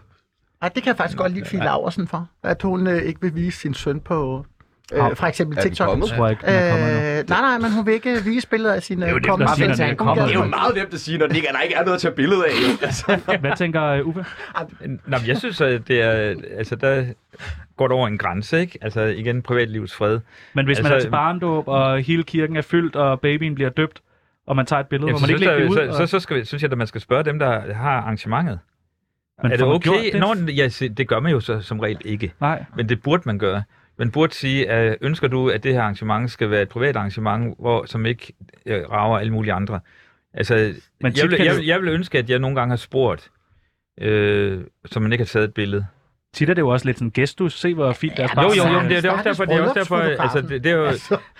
[0.61, 3.35] Ej, det kan jeg faktisk godt lide Fie Laversen for, at hun øh, ikke vil
[3.35, 4.45] vise sin søn på
[4.93, 5.89] Øh, fra eksempel Er TikTok.
[5.89, 6.11] kommet?
[6.17, 6.43] Jeg ikke.
[6.47, 9.27] Øh, nej, nej, men hun vil ikke vise billeder af sine Det er jo nemt
[9.27, 10.25] kommende at sige, når den kommer.
[10.25, 12.01] Det er jo meget nemt at sige, når der ikke, der ikke er noget at
[12.01, 12.51] tage billede af.
[12.85, 13.19] Altså.
[13.39, 14.25] Hvad tænker øh, Uffe?
[15.07, 17.05] Nå, jeg synes, at det er, altså der
[17.77, 18.79] går det over en grænse, ikke?
[18.81, 20.19] Altså igen, privatlivets fred.
[20.53, 23.69] Men hvis man Altså, er til barndåb, og hele kirken er fyldt, og babyen bliver
[23.69, 24.01] døbt,
[24.47, 26.07] og man tager et billede, hvor Jamen, man ikke så, lægger det ud, så, og...
[26.07, 28.59] så, så, skal, vi- synes jeg, at man skal spørge dem, der har arrangementet.
[29.43, 30.11] Men er det okay?
[30.13, 30.19] det?
[30.19, 32.33] Nå, ja, se, det gør man jo så, som regel ikke.
[32.41, 32.65] Nej.
[32.75, 33.63] Men det burde man gøre.
[33.97, 37.55] Man burde sige, at ønsker du, at det her arrangement skal være et privat arrangement,
[37.59, 38.33] hvor, som ikke
[38.65, 39.79] øh, rager alle mulige andre?
[40.33, 43.31] Altså, Men jeg, vil, jeg, vil, jeg vil ønske, at jeg nogle gange har spurgt,
[44.01, 45.85] øh, så man ikke har taget et billede.
[46.33, 47.59] Tit er det jo også lidt sådan en gestus.
[47.59, 49.11] Se, hvor fint deres Ja, barn Jo, jo, Altså, jo, men det, er- det er
[49.11, 50.85] også derfor, det er også derfor, altså, det, det er jo,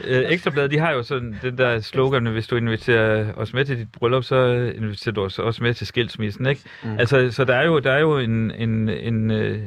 [0.03, 3.77] øh, Ekstrabladet, de har jo sådan den der slogan, hvis du inviterer os med til
[3.77, 6.61] dit bryllup, så inviterer du os også med til skilsmissen, ikke?
[6.83, 6.99] Mm.
[6.99, 9.59] Altså, så der er jo, der er jo en, en, en øh,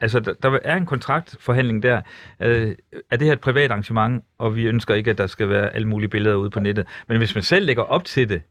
[0.00, 2.00] altså, der, der er en kontraktforhandling der.
[2.40, 2.74] Øh,
[3.10, 5.88] er det her et privat arrangement, og vi ønsker ikke, at der skal være alle
[5.88, 6.86] mulige billeder ude på nettet.
[7.08, 8.42] Men hvis man selv lægger op til det,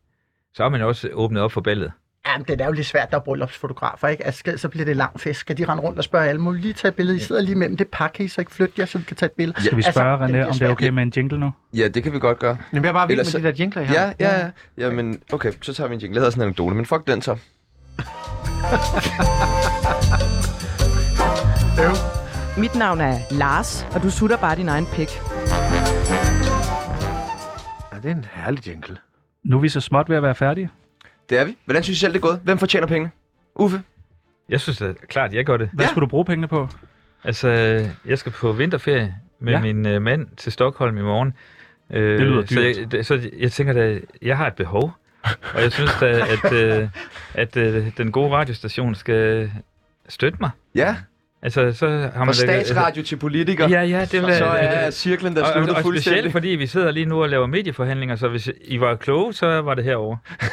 [0.53, 1.91] så har man også åbnet op for ballet.
[2.27, 4.25] Jamen, det er jo lidt svært, der er bryllupsfotografer, ikke?
[4.25, 5.39] Altså, skal- så bliver det lang fest.
[5.39, 6.41] Skal de rende rundt og spørge alle?
[6.41, 7.17] Må vi lige tage et billede?
[7.17, 9.17] I sidder lige mellem det par, kan I så ikke flytte jer, så vi kan
[9.17, 9.61] tage et billede?
[9.61, 11.51] Skal vi Altså, spørge det René, om det er okay med en jingle nu?
[11.73, 12.57] Ja, det kan vi godt gøre.
[12.73, 13.93] Jamen, jeg er bare vild med Ellers de så- der jingler, I har.
[13.95, 14.49] Ja, ja, ja.
[14.77, 16.15] Jamen, okay, så tager vi en jingle.
[16.15, 17.37] Jeg havde sådan en anekdote, men fuck den så.
[22.57, 25.09] Mit navn er Lars, og du sutter bare din egen pik.
[26.09, 27.97] ja.
[28.03, 28.97] det er en herlig jingle.
[29.43, 30.69] Nu er vi så småt ved at være færdige.
[31.29, 31.57] Det er vi.
[31.65, 32.39] Hvordan synes I selv, det er gået?
[32.43, 33.11] Hvem fortjener pengene?
[33.55, 33.81] Uffe?
[34.49, 35.69] Jeg synes da klart, jeg gør det.
[35.73, 35.89] Hvad Ja.
[35.89, 36.67] skulle du bruge pengene på?
[37.23, 37.49] Altså,
[38.05, 39.59] jeg skal på vinterferie med Ja.
[39.61, 41.33] min øh, mand til Stockholm i morgen.
[41.93, 42.77] Øh, Det lyder så dyrt.
[42.77, 44.93] jeg, det- så jeg tænker da, jeg har et behov.
[45.53, 46.05] Og jeg synes da,
[46.45, 46.89] at, øh,
[47.33, 49.51] at øh, den gode radiostation skal
[50.09, 50.49] støtte mig.
[50.75, 50.95] Ja,
[51.45, 52.33] Altså, så har fra man...
[52.33, 53.67] statsradio til politiker.
[53.69, 56.01] Ja, ja, det vil Så er cirklen der og, og, og fuldstændig.
[56.03, 59.61] specielt fordi vi sidder lige nu og laver medieforhandlinger, så hvis I var kloge, så
[59.61, 60.17] var det herovre.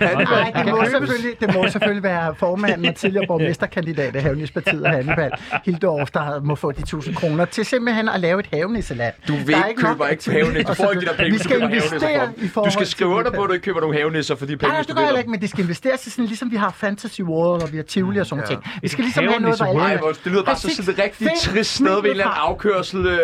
[0.00, 4.90] Nej, det må, selvfølgelig, det må selvfølgelig være formanden og tidligere borgmesterkandidat af Havnispartiet og
[4.90, 5.30] Hannibal,
[5.64, 9.14] Hildorf, der må få de 1000 kroner til simpelthen at lave et havenisseland.
[9.28, 10.64] Du vil Der er ikke nok køber ikke til- havenis.
[10.66, 13.14] Du får ikke de der penge, Vi skal investere i forhold Du skal skrive de
[13.16, 15.02] under der- på, at du ikke køber nogle havenisser for de penge, nej, det gør
[15.02, 17.76] jeg ikke, men det skal investeres i sådan, ligesom vi har Fantasy World, og vi
[17.76, 18.60] har Tivoli og sådan ting.
[18.82, 19.74] Vi skal ligesom have noget, alle...
[19.74, 23.06] Nej, det lyder bare så sådan et rigtig trist sted ved en eller anden afkørsel.
[23.06, 23.18] Øh...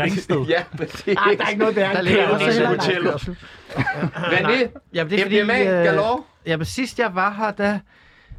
[0.48, 1.06] Ja, præcis.
[1.06, 3.36] Nej, der er ikke noget værre Der ligger kørsel, også ikke hotel.
[3.70, 5.42] René, Jamen, det er fordi...
[5.42, 6.22] MDMA, øh, galore.
[6.46, 7.78] Jamen, sidst jeg var her, der,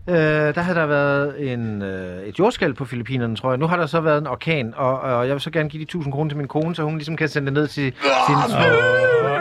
[0.09, 3.57] øh, der havde der været en, øh, et jordskælv på Filippinerne, tror jeg.
[3.57, 5.83] Nu har der så været en orkan, og, og jeg vil så gerne give de
[5.83, 7.93] 1000 kroner til min kone, så hun ligesom kan sende det ned til
[8.27, 8.57] sine små...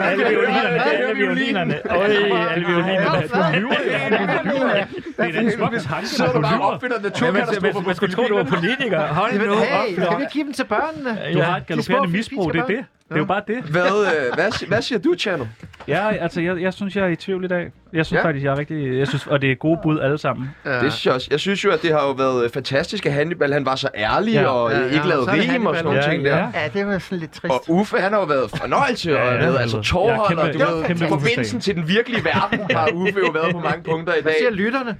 [0.01, 1.73] alle violinerne, alle violinerne.
[1.89, 2.05] Øj,
[2.51, 3.27] alle violinerne.
[3.27, 4.85] Du lyver jo.
[5.17, 7.95] Det er den smuk tanke, Så når er du bare opfinder naturkatastrofer man, på man
[7.95, 9.07] skulle tro, du var politiker.
[9.07, 9.57] Hold nu op.
[9.57, 11.33] hey, skal vi give dem til børnene?
[11.33, 12.85] Du har et galopperende misbrug, det er det.
[13.11, 13.57] Det er jo bare det.
[13.63, 15.45] Hvad, øh, hvad, hvad siger du, Tjerno?
[15.87, 17.71] Ja, altså, jeg, jeg synes, jeg er i tvivl i dag.
[17.93, 18.17] Jeg synes Ja.
[18.21, 18.25] ja.
[18.27, 18.99] faktisk, jeg er rigtig...
[18.99, 20.49] Jeg synes, og det er gode bud alle sammen.
[20.65, 20.71] Ja.
[20.79, 21.27] Det synes jeg også.
[21.31, 23.89] Jeg synes jo, at det har jo været øh, fantastisk, at Hannibal han var så
[23.95, 24.45] ærlig Ja.
[24.47, 26.13] og Ja, ja, ikke lavede er det rim og sådan nogle Hannibal.
[26.13, 26.37] ting der.
[26.37, 26.61] Ja.
[26.63, 27.51] Ja, det var sådan lidt trist.
[27.53, 29.57] Og Uffe, han har jo været fornøjelse, og Ja, ja, ja.
[29.57, 33.31] altså Ja, tårholder, kæmpe- du ved, kæmpe forbindelsen til den virkelige verden har Uffe jo
[33.31, 34.39] været på mange punkter i Hvad dag.
[34.39, 34.97] siger lytterne?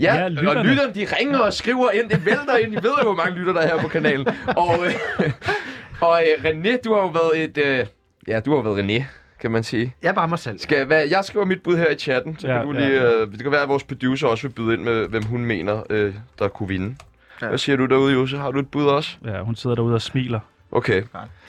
[0.00, 0.62] Ja, Ja, og lytterne.
[0.70, 3.52] lytterne, de ringer og skriver ind, det vælter ind, I ved jo, hvor mange lytter
[3.52, 4.26] der er her på kanalen.
[4.56, 5.30] Og, øh,
[6.00, 7.86] og øh, René, du har jo været et, øh,
[8.28, 9.04] ja, du har været René,
[9.40, 9.94] kan man sige.
[10.02, 10.58] Jeg er bare mig selv.
[10.58, 12.88] Skal, hvad, jeg skriver mit bud her i chatten, så Ja, kan du ja.
[12.88, 15.44] lige, øh, det kan være, at vores producer også vil byde ind med, hvem hun
[15.44, 16.96] mener, øh, der kunne vinde.
[17.42, 17.48] Ja.
[17.48, 18.36] Hvad siger du derude, Jose?
[18.36, 19.16] Har du et bud også?
[19.24, 20.40] Ja, hun sidder derude og smiler.
[20.72, 21.02] Okay.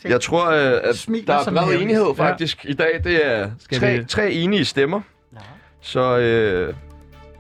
[0.06, 3.02] Jeg tror, øh, at Smiler der er bred enighed faktisk i dag.
[3.04, 5.02] Det er Skal tre, vi- tre enige stemmer.
[5.82, 6.74] Så øh,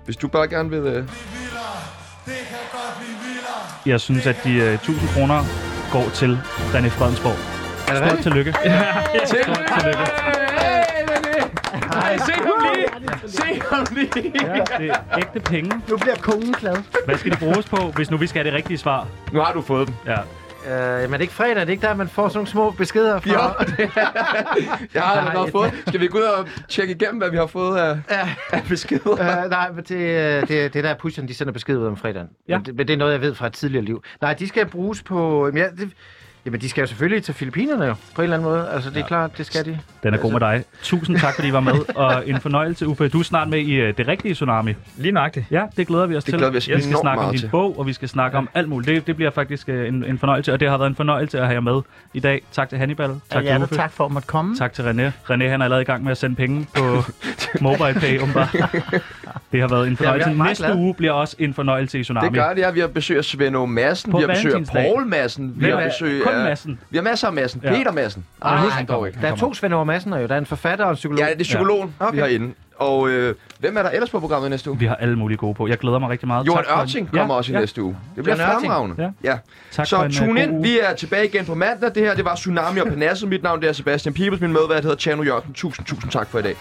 [0.06, 0.80] hvis du bare gerne vil...
[0.80, 1.04] Øh,
[3.86, 5.44] Jeg synes, at de uh, 1000 kroner
[5.92, 6.40] går til
[6.74, 7.38] René Fredensborg.
[7.88, 8.24] Er det Stort rigtigt?
[8.24, 8.52] tillykke.
[9.26, 9.52] Tillykke!
[9.80, 10.04] tillykke.
[10.60, 11.38] Hey, René!
[11.98, 13.30] Ej, se ham lige!
[13.32, 14.34] Se ham lige!
[14.46, 15.82] Ja, det er ægte penge.
[15.90, 16.78] Nu bliver kongen glad.
[17.06, 19.08] Hvad skal de bruges på, hvis nu vi skal have det rigtige svar?
[19.34, 19.96] Nu har du fået dem.
[20.06, 20.18] Ja.
[20.68, 21.58] Øh, er det ikke fredag?
[21.62, 23.30] Er det ikke der, man får sådan nogle små beskeder fra?
[23.30, 24.02] Jo, det er.
[24.94, 25.72] Jeg har Nej, allerede fået.
[25.88, 28.30] Skal vi gå ud og tjekke igennem, hvad vi har fået af, Ja.
[28.52, 29.12] af beskeder?
[29.44, 29.96] Øh, nej, men det,
[30.42, 32.28] øh, det, det der pusherne, de sender besked ud om fredagen.
[32.48, 32.58] Ja.
[32.58, 34.04] Men, det, men det er noget, jeg ved fra et tidligere liv.
[34.22, 35.52] Nej, de skal bruges på...
[35.56, 35.90] Ja, det,
[36.48, 38.70] jamen de skal jo selvfølgelig til Filippinerne jo, på en eller anden måde.
[38.74, 39.08] Altså, det er ja.
[39.08, 39.80] klart, det skal de.
[40.04, 40.64] Den er god med dig.
[40.84, 43.08] Tusind tak, fordi I var med, og en fornøjelse, Uffe.
[43.08, 44.74] Du er snart med i uh, det rigtige Tsunami.
[44.98, 45.46] Lige nøjagtigt.
[45.52, 46.38] Ja, det glæder vi os Det til.
[46.38, 47.50] glæder vi os vi skal snakke om din til.
[47.50, 48.96] bog, og vi skal snakke om alt muligt.
[48.96, 51.46] Det, det bliver faktisk uh, en, en fornøjelse, og det har været en fornøjelse at
[51.46, 51.82] have jer med
[52.14, 52.42] i dag.
[52.52, 53.08] Tak til Hannibal.
[53.10, 53.76] Tak Tak, til ja, Uffe.
[53.76, 54.56] tak for at måtte komme.
[54.56, 55.12] Tak til René.
[55.32, 57.04] René han er allerede i gang med at sende penge på
[57.62, 58.56] MobilePay, umiddelbart.
[59.52, 60.30] Det har været en fornøjelse.
[60.30, 60.76] meget Næste glad.
[60.76, 62.28] uge bliver også en fornøjelse i Tsunami.
[62.28, 62.72] Det gør det, ja.
[62.72, 63.66] Vi har besøg af Svend O.
[63.66, 64.66] Madsen, På vi har besøg af.
[64.66, 66.80] Paul Madsen, vi har besøg kun af Madsen.
[66.90, 67.62] Vi har masser af Madsen.
[67.64, 67.70] Ja.
[67.76, 68.26] Peter Madsen.
[68.42, 69.00] Ej, Nej, han han kommer.
[69.00, 69.20] går ikke.
[69.22, 70.28] Der er to Svend Aage Madsen jo.
[70.28, 71.20] Der er en forfatter og en psykolog.
[71.20, 72.06] Ja, det er psykologen, ja.
[72.06, 72.16] Okay.
[72.16, 72.54] vi har inde.
[72.80, 74.80] Og øh, hvem er der ellers på programmet næste uge?
[74.80, 75.68] Vi har alle mulige gode på.
[75.68, 76.48] Jeg glæder mig rigtig meget.
[76.48, 77.60] Johan Tak for- Ørting kommer også i ja.
[77.60, 77.98] næste uge.
[78.16, 78.62] Det bliver Ørting.
[78.62, 78.96] fremragende.
[79.24, 79.30] Ja.
[79.32, 79.38] ja.
[79.72, 80.52] Tak for Så øh, tune ind.
[80.52, 80.64] uge.
[80.64, 81.92] Vi er tilbage igen på mandag.
[81.96, 83.30] Det her, det var Tsunami og Panasset.
[83.30, 84.42] Mit navn det er Sebastian Peoples.
[84.42, 85.54] Min medvært hedder Tjano Jørgensen.
[85.54, 86.56] Tusind, tusind tak for i dag.